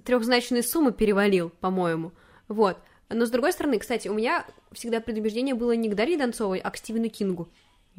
трехзначные 0.04 0.62
суммы 0.62 0.92
перевалил, 0.92 1.50
по-моему, 1.50 2.12
вот. 2.50 2.78
Но 3.08 3.26
с 3.26 3.30
другой 3.30 3.54
стороны, 3.54 3.80
кстати, 3.80 4.10
у 4.10 4.14
меня 4.14 4.46
всегда 4.74 5.00
предубеждение 5.00 5.56
было 5.56 5.72
не 5.72 5.90
к 5.90 5.96
Дарье 5.96 6.18
Донцовой, 6.18 6.60
а 6.60 6.70
к 6.72 6.78
Стивену 6.78 7.10
Кингу. 7.10 7.50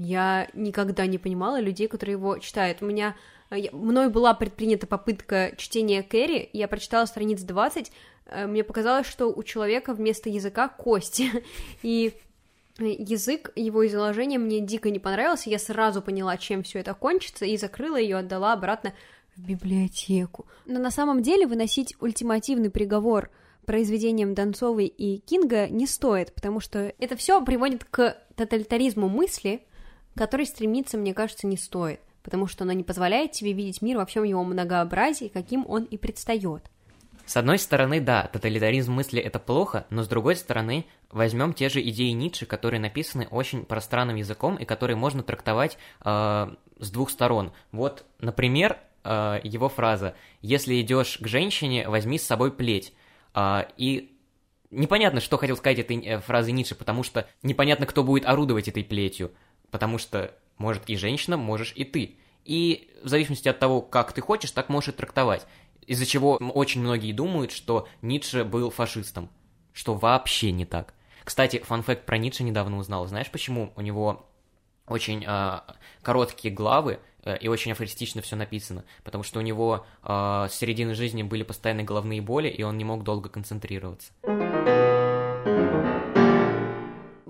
Я 0.04 0.48
никогда 0.52 1.06
не 1.06 1.18
понимала 1.18 1.60
людей, 1.60 1.88
которые 1.88 2.14
его 2.14 2.38
читают. 2.38 2.82
У 2.82 2.86
меня 2.86 3.14
Э, 3.52 3.70
мной 3.72 4.08
была 4.08 4.34
предпринята 4.34 4.86
попытка 4.86 5.52
чтения 5.56 6.02
Кэрри, 6.02 6.48
я 6.52 6.68
прочитала 6.68 7.04
страниц 7.04 7.42
20, 7.42 7.92
э, 8.26 8.46
мне 8.46 8.64
показалось, 8.64 9.06
что 9.06 9.26
у 9.26 9.42
человека 9.42 9.92
вместо 9.92 10.30
языка 10.30 10.68
кости, 10.68 11.30
и 11.82 12.14
язык 12.78 13.52
его 13.54 13.86
изложения 13.86 14.38
мне 14.38 14.60
дико 14.60 14.90
не 14.90 14.98
понравился, 14.98 15.50
я 15.50 15.58
сразу 15.58 16.00
поняла, 16.00 16.38
чем 16.38 16.62
все 16.62 16.78
это 16.78 16.94
кончится, 16.94 17.44
и 17.44 17.58
закрыла 17.58 17.96
ее, 17.96 18.16
отдала 18.16 18.54
обратно 18.54 18.94
в 19.36 19.42
библиотеку. 19.42 20.46
Но 20.64 20.78
на 20.78 20.90
самом 20.90 21.22
деле 21.22 21.46
выносить 21.46 21.94
ультимативный 22.00 22.70
приговор 22.70 23.30
произведениям 23.66 24.34
Донцовой 24.34 24.86
и 24.86 25.18
Кинга 25.18 25.68
не 25.68 25.86
стоит, 25.86 26.34
потому 26.34 26.60
что 26.60 26.92
это 26.98 27.16
все 27.16 27.44
приводит 27.44 27.84
к 27.84 28.16
тоталитаризму 28.34 29.08
мысли, 29.08 29.66
который 30.14 30.46
стремиться, 30.46 30.96
мне 30.98 31.14
кажется, 31.14 31.46
не 31.46 31.56
стоит 31.56 32.00
потому 32.22 32.46
что 32.46 32.64
оно 32.64 32.72
не 32.72 32.84
позволяет 32.84 33.32
тебе 33.32 33.52
видеть 33.52 33.82
мир 33.82 33.98
во 33.98 34.06
всем 34.06 34.24
его 34.24 34.42
многообразии, 34.44 35.28
каким 35.28 35.64
он 35.68 35.84
и 35.84 35.96
предстает. 35.96 36.62
С 37.24 37.36
одной 37.36 37.58
стороны, 37.58 38.00
да, 38.00 38.28
тоталитаризм 38.32 38.92
мысли 38.92 39.20
это 39.20 39.38
плохо, 39.38 39.86
но 39.90 40.02
с 40.02 40.08
другой 40.08 40.34
стороны, 40.36 40.86
возьмем 41.10 41.52
те 41.52 41.68
же 41.68 41.80
идеи 41.80 42.10
Ницше, 42.10 42.46
которые 42.46 42.80
написаны 42.80 43.28
очень 43.30 43.64
пространным 43.64 44.16
языком 44.16 44.56
и 44.56 44.64
которые 44.64 44.96
можно 44.96 45.22
трактовать 45.22 45.78
э, 46.04 46.54
с 46.78 46.90
двух 46.90 47.10
сторон. 47.10 47.52
Вот, 47.70 48.04
например, 48.18 48.76
э, 49.04 49.40
его 49.44 49.68
фраза 49.68 50.16
«Если 50.40 50.80
идешь 50.80 51.18
к 51.18 51.26
женщине, 51.28 51.88
возьми 51.88 52.18
с 52.18 52.26
собой 52.26 52.50
плеть». 52.50 52.92
Э, 53.34 53.66
и 53.76 54.12
непонятно, 54.72 55.20
что 55.20 55.38
хотел 55.38 55.56
сказать 55.56 55.78
этой 55.78 55.98
э, 56.04 56.50
Ницше, 56.50 56.74
потому 56.74 57.04
что 57.04 57.28
непонятно, 57.44 57.86
кто 57.86 58.02
будет 58.02 58.26
орудовать 58.26 58.66
этой 58.66 58.82
плетью, 58.82 59.30
потому 59.72 59.98
что 59.98 60.32
может 60.58 60.88
и 60.88 60.96
женщина, 60.96 61.36
можешь 61.36 61.72
и 61.74 61.82
ты. 61.82 62.18
И 62.44 62.92
в 63.02 63.08
зависимости 63.08 63.48
от 63.48 63.58
того, 63.58 63.80
как 63.80 64.12
ты 64.12 64.20
хочешь, 64.20 64.52
так 64.52 64.68
можешь 64.68 64.90
и 64.90 64.92
трактовать. 64.92 65.46
Из-за 65.86 66.06
чего 66.06 66.34
очень 66.36 66.80
многие 66.80 67.12
думают, 67.12 67.50
что 67.50 67.88
Ницше 68.02 68.44
был 68.44 68.70
фашистом. 68.70 69.28
Что 69.72 69.94
вообще 69.94 70.52
не 70.52 70.64
так. 70.64 70.94
Кстати, 71.24 71.60
фан-факт 71.60 72.04
про 72.04 72.18
Ницше 72.18 72.44
недавно 72.44 72.78
узнал. 72.78 73.06
Знаешь, 73.06 73.30
почему 73.30 73.72
у 73.74 73.80
него 73.80 74.28
очень 74.86 75.24
э, 75.26 75.60
короткие 76.02 76.52
главы 76.52 77.00
э, 77.24 77.38
и 77.38 77.48
очень 77.48 77.72
афористично 77.72 78.22
все 78.22 78.36
написано? 78.36 78.84
Потому 79.02 79.24
что 79.24 79.38
у 79.38 79.42
него 79.42 79.86
э, 80.02 80.46
с 80.50 80.54
середины 80.54 80.94
жизни 80.94 81.22
были 81.22 81.42
постоянные 81.42 81.84
головные 81.84 82.20
боли, 82.20 82.48
и 82.48 82.62
он 82.62 82.76
не 82.76 82.84
мог 82.84 83.02
долго 83.02 83.28
концентрироваться. 83.28 84.12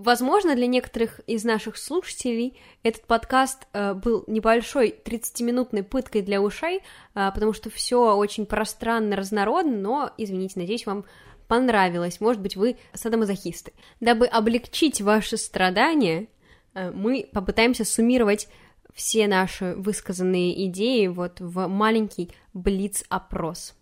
Возможно, 0.03 0.57
для 0.57 0.67
некоторых 0.67 1.21
из 1.29 1.45
наших 1.45 1.77
слушателей 1.77 2.59
этот 2.83 3.05
подкаст 3.05 3.69
э, 3.73 3.95
был 3.95 4.25
небольшой 4.27 4.93
30-минутной 5.05 5.85
пыткой 5.85 6.23
для 6.23 6.43
ушей, 6.43 6.79
э, 7.15 7.31
потому 7.33 7.53
что 7.53 7.71
все 7.71 8.17
очень 8.17 8.45
пространно, 8.45 9.15
разнородно, 9.15 9.77
но, 9.77 10.13
извините, 10.19 10.59
надеюсь, 10.59 10.87
вам 10.87 11.05
понравилось. 11.47 12.21
Может 12.21 12.43
быть, 12.43 12.57
вы 12.57 12.79
садомазохисты. 12.93 13.75
Дабы 14.01 14.27
облегчить 14.27 15.01
ваши 15.01 15.37
страдания, 15.37 16.27
э, 16.75 16.91
мы 16.91 17.29
попытаемся 17.33 17.85
суммировать 17.85 18.49
все 18.93 19.29
наши 19.29 19.77
высказанные 19.77 20.67
идеи 20.67 21.07
вот 21.07 21.39
в 21.39 21.69
маленький 21.69 22.33
блиц-опрос. 22.55 23.77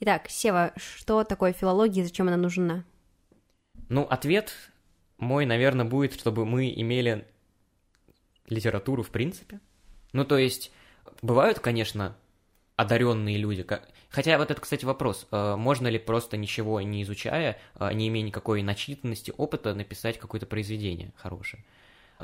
Итак, 0.00 0.30
Сева, 0.30 0.72
что 0.74 1.22
такое 1.22 1.52
филология 1.52 2.02
и 2.02 2.06
зачем 2.06 2.26
она 2.26 2.36
нужна? 2.36 2.82
Ну, 3.88 4.02
ответ 4.02 4.52
мой, 5.20 5.46
наверное, 5.46 5.84
будет, 5.84 6.14
чтобы 6.14 6.44
мы 6.44 6.72
имели 6.74 7.26
литературу 8.48 9.02
в 9.02 9.10
принципе. 9.10 9.60
Ну, 10.12 10.24
то 10.24 10.38
есть, 10.38 10.72
бывают, 11.22 11.60
конечно, 11.60 12.16
одаренные 12.76 13.36
люди. 13.36 13.66
Хотя 14.08 14.38
вот 14.38 14.50
это, 14.50 14.60
кстати, 14.60 14.84
вопрос. 14.84 15.26
Э, 15.30 15.54
можно 15.56 15.86
ли 15.88 15.98
просто 15.98 16.36
ничего 16.36 16.80
не 16.80 17.02
изучая, 17.02 17.58
э, 17.78 17.92
не 17.92 18.08
имея 18.08 18.24
никакой 18.24 18.62
начитанности, 18.62 19.32
опыта, 19.36 19.74
написать 19.74 20.18
какое-то 20.18 20.46
произведение 20.46 21.12
хорошее? 21.16 21.64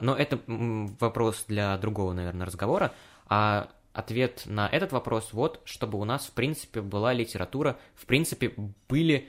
Но 0.00 0.14
это 0.14 0.40
вопрос 0.46 1.44
для 1.46 1.76
другого, 1.78 2.12
наверное, 2.12 2.46
разговора. 2.46 2.92
А 3.28 3.70
ответ 3.92 4.42
на 4.46 4.68
этот 4.68 4.92
вопрос 4.92 5.32
вот, 5.32 5.60
чтобы 5.64 5.98
у 5.98 6.04
нас, 6.04 6.26
в 6.26 6.32
принципе, 6.32 6.80
была 6.80 7.12
литература, 7.12 7.78
в 7.94 8.06
принципе, 8.06 8.52
были 8.88 9.28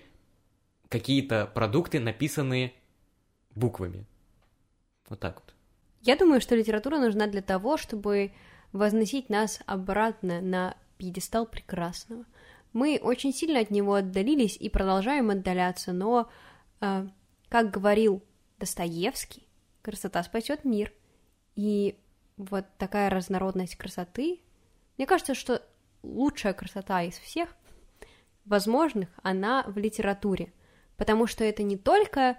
какие-то 0.89 1.49
продукты, 1.53 1.99
написанные 1.99 2.73
буквами. 3.57 4.05
Вот 5.09 5.19
так 5.19 5.35
вот. 5.35 5.53
Я 6.01 6.15
думаю, 6.15 6.41
что 6.41 6.55
литература 6.55 6.97
нужна 6.99 7.27
для 7.27 7.41
того, 7.41 7.77
чтобы 7.77 8.31
возносить 8.71 9.29
нас 9.29 9.59
обратно 9.65 10.41
на 10.41 10.77
пьедестал 10.97 11.45
прекрасного. 11.45 12.25
Мы 12.73 12.99
очень 13.01 13.33
сильно 13.33 13.59
от 13.59 13.71
него 13.71 13.95
отдалились 13.95 14.57
и 14.57 14.69
продолжаем 14.69 15.29
отдаляться, 15.29 15.93
но, 15.93 16.29
э, 16.81 17.07
как 17.49 17.71
говорил 17.71 18.23
Достоевский, 18.59 19.47
красота 19.81 20.23
спасет 20.23 20.65
мир. 20.65 20.93
И 21.55 21.97
вот 22.35 22.65
такая 22.77 23.09
разнородность 23.09 23.75
красоты, 23.75 24.41
мне 24.97 25.07
кажется, 25.07 25.33
что 25.33 25.61
лучшая 26.03 26.53
красота 26.53 27.03
из 27.03 27.17
всех 27.17 27.55
возможных, 28.45 29.09
она 29.23 29.63
в 29.67 29.77
литературе, 29.77 30.53
потому 30.97 31.27
что 31.27 31.43
это 31.43 31.63
не 31.63 31.77
только 31.77 32.37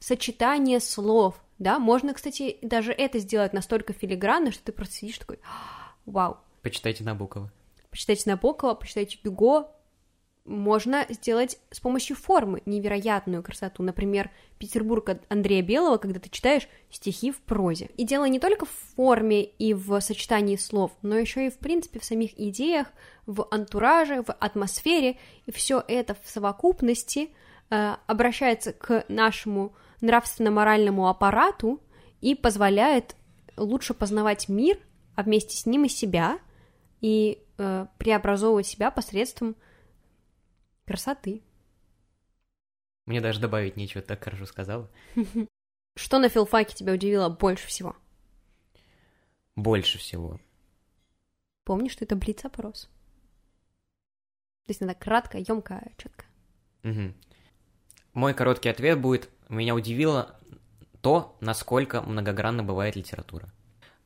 сочетание 0.00 0.80
слов, 0.80 1.40
да, 1.58 1.78
можно, 1.78 2.14
кстати, 2.14 2.58
даже 2.62 2.92
это 2.92 3.18
сделать 3.18 3.52
настолько 3.52 3.92
филигранно, 3.92 4.50
что 4.50 4.64
ты 4.64 4.72
просто 4.72 4.96
сидишь 4.96 5.18
такой, 5.18 5.38
«А, 5.44 5.92
вау. 6.06 6.38
Почитайте 6.62 7.04
Набокова. 7.04 7.52
Почитайте 7.90 8.28
Набокова, 8.28 8.74
почитайте 8.74 9.18
Гюго, 9.22 9.70
можно 10.44 11.06
сделать 11.08 11.58
с 11.70 11.80
помощью 11.80 12.16
формы 12.16 12.62
невероятную 12.66 13.42
красоту. 13.42 13.82
Например, 13.82 14.30
Петербург 14.58 15.08
Андрея 15.28 15.62
Белого, 15.62 15.98
когда 15.98 16.18
ты 16.18 16.28
читаешь 16.28 16.66
стихи 16.90 17.30
в 17.30 17.40
прозе. 17.40 17.90
И 17.96 18.04
дело 18.04 18.24
не 18.24 18.40
только 18.40 18.64
в 18.64 18.70
форме 18.96 19.44
и 19.44 19.74
в 19.74 20.00
сочетании 20.00 20.56
слов, 20.56 20.92
но 21.02 21.16
еще 21.16 21.46
и 21.46 21.50
в 21.50 21.58
принципе 21.58 22.00
в 22.00 22.04
самих 22.04 22.38
идеях, 22.38 22.88
в 23.26 23.46
антураже, 23.50 24.22
в 24.22 24.32
атмосфере. 24.32 25.18
И 25.46 25.52
все 25.52 25.84
это 25.86 26.16
в 26.20 26.28
совокупности 26.28 27.30
э, 27.70 27.96
обращается 28.06 28.72
к 28.72 29.04
нашему 29.08 29.74
нравственно-моральному 30.00 31.08
аппарату 31.08 31.80
и 32.20 32.34
позволяет 32.34 33.16
лучше 33.56 33.94
познавать 33.94 34.48
мир, 34.48 34.78
а 35.14 35.22
вместе 35.22 35.56
с 35.56 35.66
ним 35.66 35.84
и 35.84 35.88
себя, 35.88 36.38
и 37.00 37.42
э, 37.58 37.86
преобразовывать 37.98 38.66
себя 38.66 38.90
посредством 38.90 39.56
красоты. 40.86 41.42
Мне 43.06 43.20
даже 43.20 43.40
добавить 43.40 43.76
нечего, 43.76 44.02
так 44.02 44.22
хорошо 44.22 44.46
сказала. 44.46 44.90
Что 45.96 46.18
на 46.18 46.28
филфаке 46.28 46.74
тебя 46.74 46.92
удивило 46.92 47.28
больше 47.28 47.66
всего? 47.66 47.96
Больше 49.56 49.98
всего. 49.98 50.40
Помнишь, 51.64 51.92
что 51.92 52.04
это 52.04 52.16
блиц-опрос? 52.16 52.88
То 54.66 54.70
есть 54.70 54.80
надо 54.80 54.94
кратко, 54.94 55.38
емко, 55.38 55.92
четко. 55.96 56.24
Угу. 56.84 57.12
Мой 58.14 58.34
короткий 58.34 58.68
ответ 58.68 58.98
будет: 58.98 59.28
меня 59.48 59.74
удивило 59.74 60.34
то, 61.00 61.36
насколько 61.40 62.02
многогранно 62.02 62.62
бывает 62.62 62.96
литература. 62.96 63.50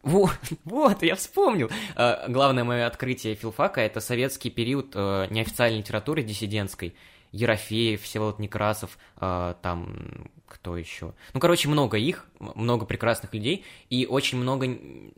Вот, 0.02 0.36
вот, 0.64 1.02
я 1.02 1.14
вспомнил. 1.16 1.70
Э, 1.96 2.28
главное 2.28 2.64
мое 2.64 2.86
открытие 2.86 3.34
филфака— 3.34 3.80
это 3.82 4.00
советский 4.00 4.50
период 4.50 4.92
э, 4.94 5.26
неофициальной 5.30 5.78
литературы 5.78 6.22
диссидентской. 6.22 6.94
Ерофеев, 7.32 8.02
Всеволод 8.02 8.38
Некрасов, 8.38 8.96
э, 9.20 9.54
там, 9.60 10.30
кто 10.46 10.76
еще? 10.76 11.14
Ну, 11.32 11.40
короче, 11.40 11.68
много 11.68 11.96
их, 11.96 12.26
много 12.38 12.86
прекрасных 12.86 13.32
людей, 13.34 13.64
и 13.90 14.06
очень 14.06 14.38
много 14.38 14.66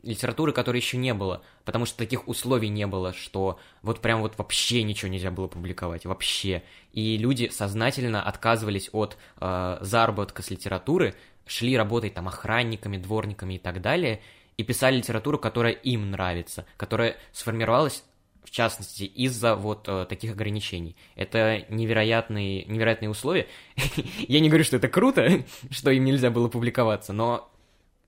литературы, 0.03 0.53
которой 0.53 0.77
еще 0.77 0.97
не 0.97 1.13
было, 1.13 1.43
потому 1.65 1.85
что 1.85 1.97
таких 1.97 2.27
условий 2.27 2.69
не 2.69 2.87
было, 2.87 3.13
что 3.13 3.59
вот 3.81 4.01
прям 4.01 4.21
вот 4.21 4.37
вообще 4.37 4.83
ничего 4.83 5.09
нельзя 5.09 5.31
было 5.31 5.47
публиковать, 5.47 6.05
вообще. 6.05 6.63
И 6.93 7.17
люди 7.17 7.49
сознательно 7.49 8.23
отказывались 8.23 8.89
от 8.91 9.17
э, 9.39 9.77
заработка 9.81 10.41
с 10.41 10.49
литературы, 10.49 11.15
шли 11.45 11.77
работать 11.77 12.13
там 12.13 12.27
охранниками, 12.27 12.97
дворниками 12.97 13.55
и 13.55 13.59
так 13.59 13.81
далее— 13.81 14.21
и 14.57 14.63
писали 14.63 14.97
литературу, 14.97 15.37
которая 15.37 15.73
им 15.73 16.11
нравится, 16.11 16.65
которая 16.77 17.15
сформировалась 17.31 18.03
в 18.47 18.51
частности, 18.51 19.03
из-за 19.03 19.55
вот 19.55 19.89
э, 19.89 20.05
таких 20.07 20.31
ограничений. 20.31 20.95
Это 21.17 21.65
невероятные, 21.67 22.63
невероятные 22.63 23.09
условия. 23.09 23.47
Я 24.19 24.39
не 24.39 24.47
говорю, 24.47 24.63
что 24.63 24.77
это 24.77 24.87
круто, 24.87 25.43
что 25.69 25.91
им 25.91 26.05
нельзя 26.05 26.31
было 26.31 26.47
публиковаться, 26.47 27.11
но 27.11 27.51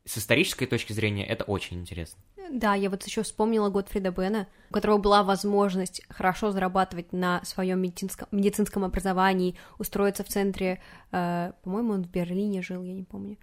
с 0.06 0.18
исторической 0.18 0.66
точки 0.66 0.94
зрения 0.94 1.26
это 1.26 1.44
очень 1.44 1.82
интересно. 1.82 2.24
Да, 2.50 2.74
я 2.74 2.90
вот 2.90 3.04
еще 3.04 3.22
вспомнила 3.22 3.70
Готфрида 3.70 4.12
Бена, 4.12 4.48
у 4.70 4.74
которого 4.74 4.98
была 4.98 5.24
возможность 5.24 6.02
хорошо 6.10 6.52
зарабатывать 6.52 7.12
на 7.12 7.44
своем 7.44 7.82
медицинском, 7.82 8.28
медицинском 8.32 8.86
образовании, 8.86 9.56
устроиться 9.78 10.24
в 10.24 10.30
центре, 10.30 10.82
э, 11.12 11.52
по-моему, 11.64 11.94
он 11.94 12.04
в 12.06 12.10
Берлине 12.10 12.62
жил, 12.62 12.82
я 12.82 12.94
не 12.94 13.04
помню, 13.04 13.38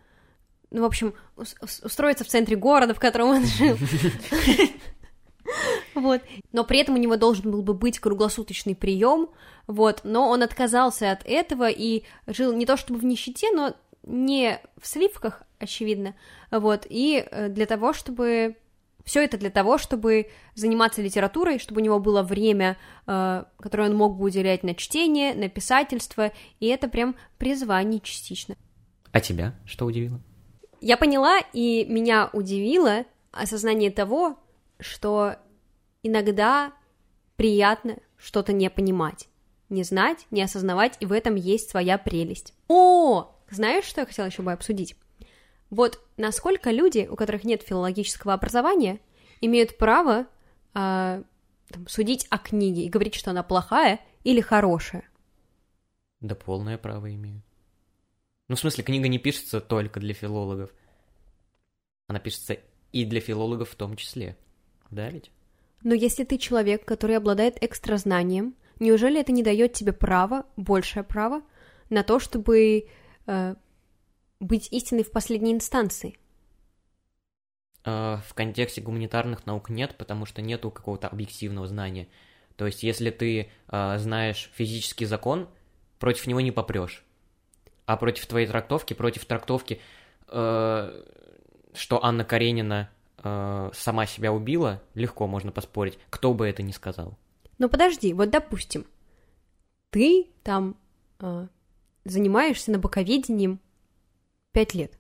ну, 0.71 0.83
в 0.83 0.85
общем, 0.85 1.15
устроиться 1.37 2.25
в 2.25 2.29
центре 2.29 2.57
города, 2.57 2.95
в 2.95 2.99
котором 3.01 3.29
он 3.29 3.47
жил. 3.47 3.77
Вот. 5.97 6.21
Но 6.53 6.63
при 6.63 6.79
этом 6.79 6.95
у 6.95 6.99
него 6.99 7.17
должен 7.17 7.51
был 7.51 7.63
бы 7.63 7.73
быть 7.75 7.99
круглосуточный 7.99 8.77
прием, 8.77 9.31
вот, 9.67 10.03
но 10.05 10.29
он 10.29 10.43
отказался 10.43 11.11
от 11.11 11.25
этого 11.25 11.69
и 11.71 12.05
жил 12.27 12.53
не 12.53 12.67
то 12.67 12.77
чтобы 12.77 13.01
в 13.01 13.05
нищете, 13.05 13.51
но 13.51 13.75
не 14.05 14.61
в 14.79 14.87
сливках, 14.87 15.43
очевидно, 15.59 16.15
вот, 16.51 16.87
и 16.89 17.27
э, 17.29 17.49
для 17.49 17.67
того, 17.67 17.93
чтобы... 17.93 18.57
Все 19.05 19.25
это 19.25 19.39
для 19.39 19.51
того, 19.51 19.79
чтобы 19.79 20.31
заниматься 20.57 21.01
литературой, 21.01 21.61
чтобы 21.61 21.81
у 21.81 21.85
него 21.85 22.01
было 22.01 22.25
время, 22.25 22.77
э, 23.07 23.45
которое 23.59 23.89
он 23.89 23.97
мог 23.97 24.17
бы 24.17 24.25
уделять 24.25 24.65
на 24.65 24.75
чтение, 24.75 25.33
на 25.33 25.49
писательство, 25.49 26.33
и 26.59 26.67
это 26.67 26.89
прям 26.89 27.15
призвание 27.39 28.01
частично. 28.01 28.57
А 29.13 29.21
тебя 29.21 29.55
что 29.65 29.87
удивило? 29.87 30.21
Я 30.81 30.97
поняла, 30.97 31.39
и 31.53 31.87
меня 31.89 32.31
удивило 32.33 33.05
осознание 33.31 33.93
того, 33.93 34.39
что 34.81 35.37
иногда 36.07 36.73
приятно 37.37 37.99
что-то 38.17 38.53
не 38.53 38.71
понимать, 38.71 39.29
не 39.69 39.83
знать, 39.83 40.27
не 40.31 40.43
осознавать, 40.43 40.97
и 41.01 41.07
в 41.07 41.13
этом 41.13 41.35
есть 41.35 41.71
своя 41.71 41.99
прелесть. 41.99 42.55
О, 42.69 43.35
знаешь, 43.51 43.85
что 43.85 44.01
я 44.01 44.07
хотела 44.07 44.27
еще 44.27 44.43
бы 44.43 44.53
обсудить? 44.53 44.97
Вот 45.71 46.01
насколько 46.17 46.71
люди, 46.71 47.09
у 47.11 47.17
которых 47.17 47.45
нет 47.45 47.63
филологического 47.63 48.35
образования, 48.35 49.01
имеют 49.41 49.77
право 49.77 50.27
э, 50.75 51.23
там, 51.69 51.89
судить 51.89 52.27
о 52.31 52.39
книге 52.39 52.85
и 52.85 52.89
говорить, 52.89 53.15
что 53.15 53.31
она 53.31 53.43
плохая 53.43 54.01
или 54.25 54.41
хорошая? 54.41 55.09
Да 56.21 56.35
полное 56.35 56.79
право 56.79 57.13
имеют. 57.13 57.45
Ну, 58.49 58.55
в 58.55 58.61
смысле, 58.61 58.85
книга 58.85 59.09
не 59.09 59.19
пишется 59.19 59.61
только 59.61 59.99
для 59.99 60.15
филологов. 60.15 60.71
Она 62.07 62.21
пишется 62.21 62.59
и 62.93 63.05
для 63.05 63.21
филологов 63.21 63.71
в 63.71 63.75
том 63.75 63.97
числе. 63.97 64.37
Да 64.91 65.11
ведь? 65.11 65.33
Но 65.83 65.95
если 65.95 66.25
ты 66.25 66.39
человек, 66.39 66.85
который 66.85 67.17
обладает 67.17 67.63
экстразнанием, 67.63 68.55
неужели 68.79 69.21
это 69.21 69.33
не 69.33 69.43
дает 69.43 69.73
тебе 69.73 69.93
право, 69.93 70.47
большее 70.57 71.05
право, 71.05 71.43
на 71.91 72.03
то, 72.03 72.19
чтобы 72.19 72.89
э, 73.27 73.55
быть 74.41 74.69
истиной 74.73 75.05
в 75.05 75.13
последней 75.13 75.53
инстанции? 75.53 76.19
Э, 77.85 78.19
в 78.27 78.35
контексте 78.35 78.81
гуманитарных 78.81 79.47
наук 79.47 79.71
нет, 79.71 79.97
потому 79.97 80.27
что 80.27 80.43
нету 80.43 80.71
какого-то 80.71 81.09
объективного 81.09 81.67
знания. 81.67 82.09
То 82.57 82.67
есть, 82.67 82.83
если 82.83 83.11
ты 83.11 83.51
э, 83.69 83.99
знаешь 83.99 84.51
физический 84.55 85.05
закон, 85.05 85.49
против 85.99 86.27
него 86.27 86.41
не 86.41 86.53
попрешь 86.53 87.07
а 87.87 87.97
против 87.97 88.27
твоей 88.27 88.47
трактовки, 88.47 88.95
против 88.95 89.25
трактовки, 89.25 89.81
э, 90.29 91.03
что 91.73 92.05
Анна 92.05 92.25
Каренина 92.25 92.91
э, 93.23 93.71
сама 93.73 94.07
себя 94.07 94.33
убила, 94.33 94.83
легко 94.95 95.27
можно 95.27 95.53
поспорить, 95.53 95.99
кто 96.11 96.35
бы 96.35 96.47
это 96.47 96.63
ни 96.63 96.73
сказал. 96.73 97.17
Но 97.59 97.69
подожди, 97.69 98.13
вот 98.13 98.31
допустим, 98.31 98.87
ты 99.91 100.29
там 100.43 100.77
э, 101.21 101.47
занимаешься 102.05 102.71
набоковедением 102.71 103.61
пять 104.53 104.75
лет. 104.75 104.99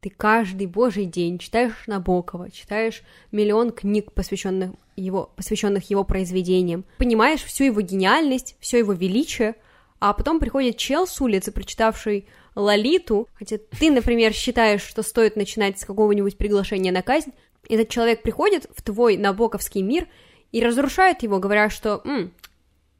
Ты 0.00 0.10
каждый 0.10 0.68
божий 0.68 1.06
день 1.06 1.38
читаешь 1.38 1.86
Набокова, 1.88 2.50
читаешь 2.50 3.02
миллион 3.32 3.72
книг, 3.72 4.12
посвященных 4.12 4.70
его, 4.94 5.32
посвященных 5.34 5.90
его 5.90 6.04
произведениям, 6.04 6.84
понимаешь 6.98 7.42
всю 7.42 7.64
его 7.64 7.80
гениальность, 7.80 8.56
все 8.60 8.78
его 8.78 8.92
величие– 8.92 9.56
а 10.00 10.12
потом 10.12 10.38
приходит 10.38 10.76
чел 10.76 11.06
с 11.06 11.20
улицы, 11.20 11.50
прочитавший 11.50 12.28
Лолиту, 12.54 13.28
хотя 13.34 13.58
ты, 13.58 13.90
например, 13.90 14.32
считаешь, 14.32 14.82
что 14.82 15.02
стоит 15.02 15.36
начинать 15.36 15.78
с 15.78 15.84
какого-нибудь 15.84 16.38
приглашения 16.38 16.92
на 16.92 17.02
казнь, 17.02 17.32
этот 17.74 17.88
человек 17.88 18.22
приходит 18.22 18.66
в 18.74 18.82
твой 18.82 19.16
набоковский 19.16 19.82
мир 19.82 20.08
и 20.52 20.64
разрушает 20.64 21.22
его, 21.22 21.38
говоря, 21.38 21.70
что 21.70 22.00
«М, 22.04 22.32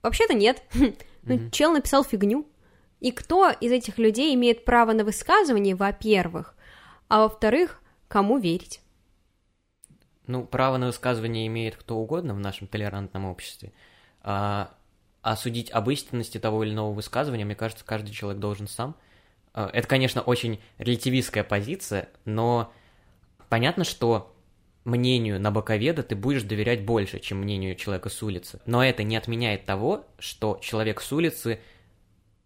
вообще-то 0.03 0.35
нет, 0.35 0.63
ну, 1.23 1.51
чел 1.51 1.73
написал 1.73 2.05
фигню». 2.05 2.47
И 3.01 3.13
кто 3.13 3.51
из 3.51 3.71
этих 3.71 3.99
людей 3.99 4.35
имеет 4.35 4.65
право 4.65 4.93
на 4.93 5.05
высказывание, 5.05 5.77
во-первых, 5.77 6.57
а 7.09 7.21
во-вторых, 7.21 7.81
кому 8.09 8.39
верить? 8.39 8.81
Ну, 10.27 10.45
право 10.45 10.77
на 10.79 10.87
высказывание 10.87 11.47
имеет 11.47 11.77
кто 11.77 11.97
угодно 11.97 12.35
в 12.35 12.41
нашем 12.41 12.67
толерантном 12.67 13.25
обществе. 13.25 13.73
А 14.21 14.75
а 15.23 15.37
судить 15.37 15.71
об 15.73 15.91
истинности 15.91 16.39
того 16.39 16.65
или 16.65 16.73
иного 16.73 16.93
высказывания, 16.93 17.45
мне 17.45 17.55
кажется, 17.55 17.85
каждый 17.85 18.13
человек 18.13 18.41
должен 18.41 18.69
сам. 18.69 18.95
А, 19.53 19.69
это, 19.73 19.87
конечно, 19.87 20.23
очень 20.23 20.61
релятивистская 20.79 21.45
позиция, 21.45 22.09
но 22.25 22.73
понятно, 23.49 23.85
что 23.85 24.35
мнению 24.89 25.41
на 25.41 25.51
боковеда 25.51 26.03
ты 26.03 26.17
будешь 26.17 26.43
доверять 26.43 26.85
больше, 26.85 27.21
чем 27.21 27.39
мнению 27.39 27.77
человека 27.77 28.09
с 28.09 28.23
улицы. 28.23 28.61
Но 28.67 28.85
это 28.85 29.03
не 29.03 29.17
отменяет 29.17 29.67
того, 29.67 30.07
что 30.19 30.59
человек 30.63 31.01
с 31.01 31.13
улицы 31.13 31.61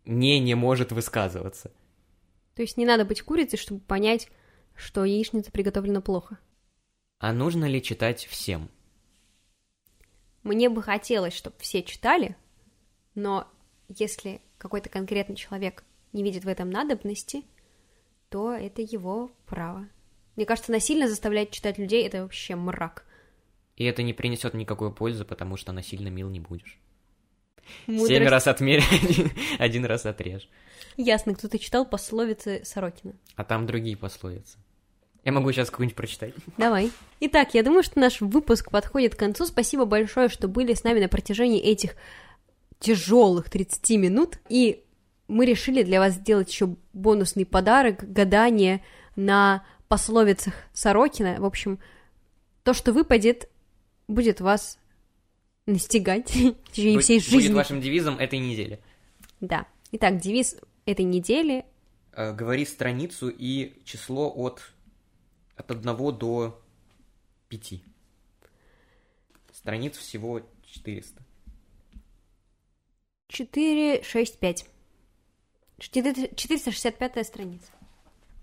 не 0.05 0.41
не 0.41 0.55
может 0.55 0.93
высказываться. 0.93 1.73
То 2.55 2.63
есть 2.63 2.77
не 2.77 2.85
надо 2.85 3.05
быть 3.05 3.23
курицей, 3.23 3.59
чтобы 3.59 3.81
понять, 3.81 4.29
что 4.75 5.05
яичница 5.05 5.51
приготовлена 5.51 6.01
плохо. 6.01 6.39
А 7.19 7.33
нужно 7.33 7.67
ли 7.67 7.81
читать 7.83 8.27
всем? 8.27 8.69
Мне 10.43 10.69
бы 10.69 10.83
хотелось, 10.83 11.35
чтобы 11.35 11.57
все 11.61 11.83
читали, 11.83 12.37
но 13.15 13.47
если 13.89 14.41
какой-то 14.59 14.89
конкретный 14.89 15.37
человек 15.37 15.85
не 16.13 16.23
видит 16.25 16.45
в 16.45 16.49
этом 16.49 16.69
надобности, 16.69 17.45
то 18.29 18.53
это 18.53 18.83
его 18.83 19.31
право. 19.47 19.89
Мне 20.37 20.47
кажется, 20.47 20.73
насильно 20.73 21.09
заставлять 21.09 21.51
читать 21.51 21.79
людей— 21.79 22.07
это 22.07 22.23
вообще 22.23 22.57
мрак. 22.57 23.05
И 23.77 23.85
это 23.85 24.03
не 24.03 24.13
принесет 24.13 24.55
никакой 24.55 24.93
пользы, 24.93 25.25
потому 25.25 25.57
что 25.57 25.73
насильно 25.73 26.09
мил 26.09 26.29
не 26.29 26.41
будешь. 26.41 26.79
Мудрость. 27.87 28.09
Семь 28.09 28.29
раз 28.29 28.47
отмерь, 28.47 28.83
один, 28.91 29.31
один 29.59 29.85
раз 29.85 30.07
отрежь. 30.07 30.49
Ясно, 30.97 31.35
кто-то 31.35 31.59
читал 31.59 31.87
пословицы 31.87 32.63
Сорокина. 32.65 33.15
А 33.37 33.45
там 33.45 33.67
другие 33.67 33.97
пословицы. 33.97 34.59
Я 35.25 35.33
могу 35.33 35.53
сейчас 35.53 35.71
какую-нибудь 35.71 35.97
прочитать. 35.97 36.35
Давай. 36.59 36.91
Итак, 37.21 37.55
я 37.55 37.63
думаю, 37.63 37.85
что 37.85 38.01
наш 38.01 38.21
выпуск 38.21 38.71
подходит 38.71 39.15
к 39.15 39.19
концу. 39.19 39.47
Спасибо 39.47 39.85
большое, 39.85 40.29
что 40.29 40.49
были 40.49 40.75
с 40.75 40.83
нами 40.83 41.01
на 41.01 41.09
протяжении 41.09 41.61
этих 41.61 41.95
тяжелых 42.81 43.49
30 43.49 43.91
минут. 43.99 44.39
И 44.49 44.83
мы 45.29 45.47
решили 45.47 45.85
для 45.85 46.01
вас 46.01 46.15
сделать 46.15 46.51
еще 46.51 46.75
бонусный 46.93 47.47
подарок, 47.47 48.13
гадание 48.13 48.83
на 49.15 49.65
пословицах 49.93 50.55
Сорокина. 50.73 51.39
В 51.39 51.45
общем, 51.45 51.79
то, 52.63 52.73
что 52.73 52.95
выпадет, 52.95 53.51
будет 54.09 54.41
вас 54.41 54.79
настигать 55.67 56.31
в 56.35 56.73
течение 56.73 56.99
всей 57.01 57.19
Будет 57.19 57.31
жизни. 57.31 57.53
вашим 57.53 57.83
девизом 57.83 58.19
этой 58.19 58.39
недели. 58.39 58.81
Да. 59.41 59.67
Итак, 59.91 60.17
девиз 60.19 60.57
этой 60.87 61.05
недели. 61.05 61.67
Э, 62.13 62.33
Говори 62.33 62.65
страницу 62.65 63.29
и 63.29 63.83
число 63.85 64.33
от, 64.35 64.63
от 65.57 65.71
1 65.71 65.85
до 66.17 66.59
5. 67.49 67.75
Страниц 69.53 69.99
всего 69.99 70.41
400. 70.65 71.23
4, 73.29 74.03
6, 74.03 74.39
5. 74.39 74.67
465 75.81 77.27
страница. 77.27 77.73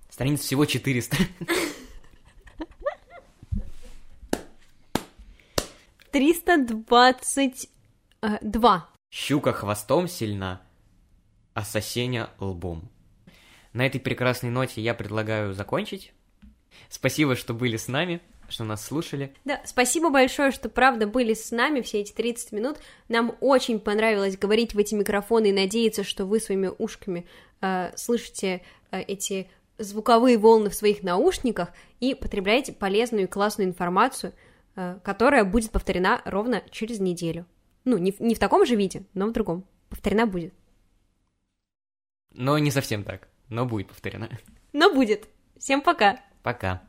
Страниц 0.09 0.41
всего 0.41 0.65
400. 0.65 1.15
322. 6.11 8.89
Щука 9.11 9.53
хвостом 9.53 10.07
сильна, 10.07 10.61
а 11.53 11.63
сосеня 11.63 12.29
лбом. 12.39 12.89
На 13.73 13.85
этой 13.85 14.01
прекрасной 14.01 14.49
ноте 14.49 14.81
я 14.81 14.93
предлагаю 14.93 15.53
закончить. 15.53 16.13
Спасибо, 16.89 17.35
что 17.35 17.53
были 17.53 17.77
с 17.77 17.87
нами, 17.87 18.21
что 18.49 18.63
нас 18.63 18.85
слушали. 18.85 19.33
Да, 19.45 19.61
спасибо 19.65 20.09
большое, 20.09 20.51
что 20.51 20.69
правда 20.69 21.07
были 21.07 21.33
с 21.33 21.51
нами 21.51 21.81
все 21.81 22.01
эти 22.01 22.11
30 22.11 22.51
минут. 22.51 22.77
Нам 23.07 23.35
очень 23.39 23.79
понравилось 23.79 24.37
говорить 24.37 24.73
в 24.73 24.79
эти 24.79 24.95
микрофоны 24.95 25.49
и 25.49 25.53
надеяться, 25.53 26.03
что 26.03 26.25
вы 26.25 26.39
своими 26.39 26.71
ушками 26.77 27.27
э, 27.61 27.91
слышите 27.95 28.61
э, 28.91 29.01
эти 29.01 29.49
звуковые 29.79 30.37
волны 30.37 30.69
в 30.69 30.75
своих 30.75 31.03
наушниках 31.03 31.69
и 31.99 32.13
потребляете 32.13 32.73
полезную 32.73 33.23
и 33.23 33.27
классную 33.27 33.69
информацию, 33.69 34.33
э, 34.75 34.99
которая 35.03 35.43
будет 35.43 35.71
повторена 35.71 36.21
ровно 36.25 36.61
через 36.69 36.99
неделю. 36.99 37.45
Ну, 37.85 37.97
не 37.97 38.11
в, 38.11 38.19
не 38.19 38.35
в 38.35 38.39
таком 38.39 38.65
же 38.65 38.75
виде, 38.75 39.03
но 39.13 39.27
в 39.27 39.31
другом. 39.31 39.65
Повторена 39.89 40.25
будет. 40.25 40.53
Но 42.31 42.57
не 42.59 42.69
совсем 42.69 43.03
так, 43.03 43.27
но 43.47 43.65
будет 43.65 43.87
повторено. 43.87 44.29
Но 44.73 44.93
будет. 44.93 45.27
Всем 45.57 45.81
пока! 45.81 46.19
Пока. 46.43 46.83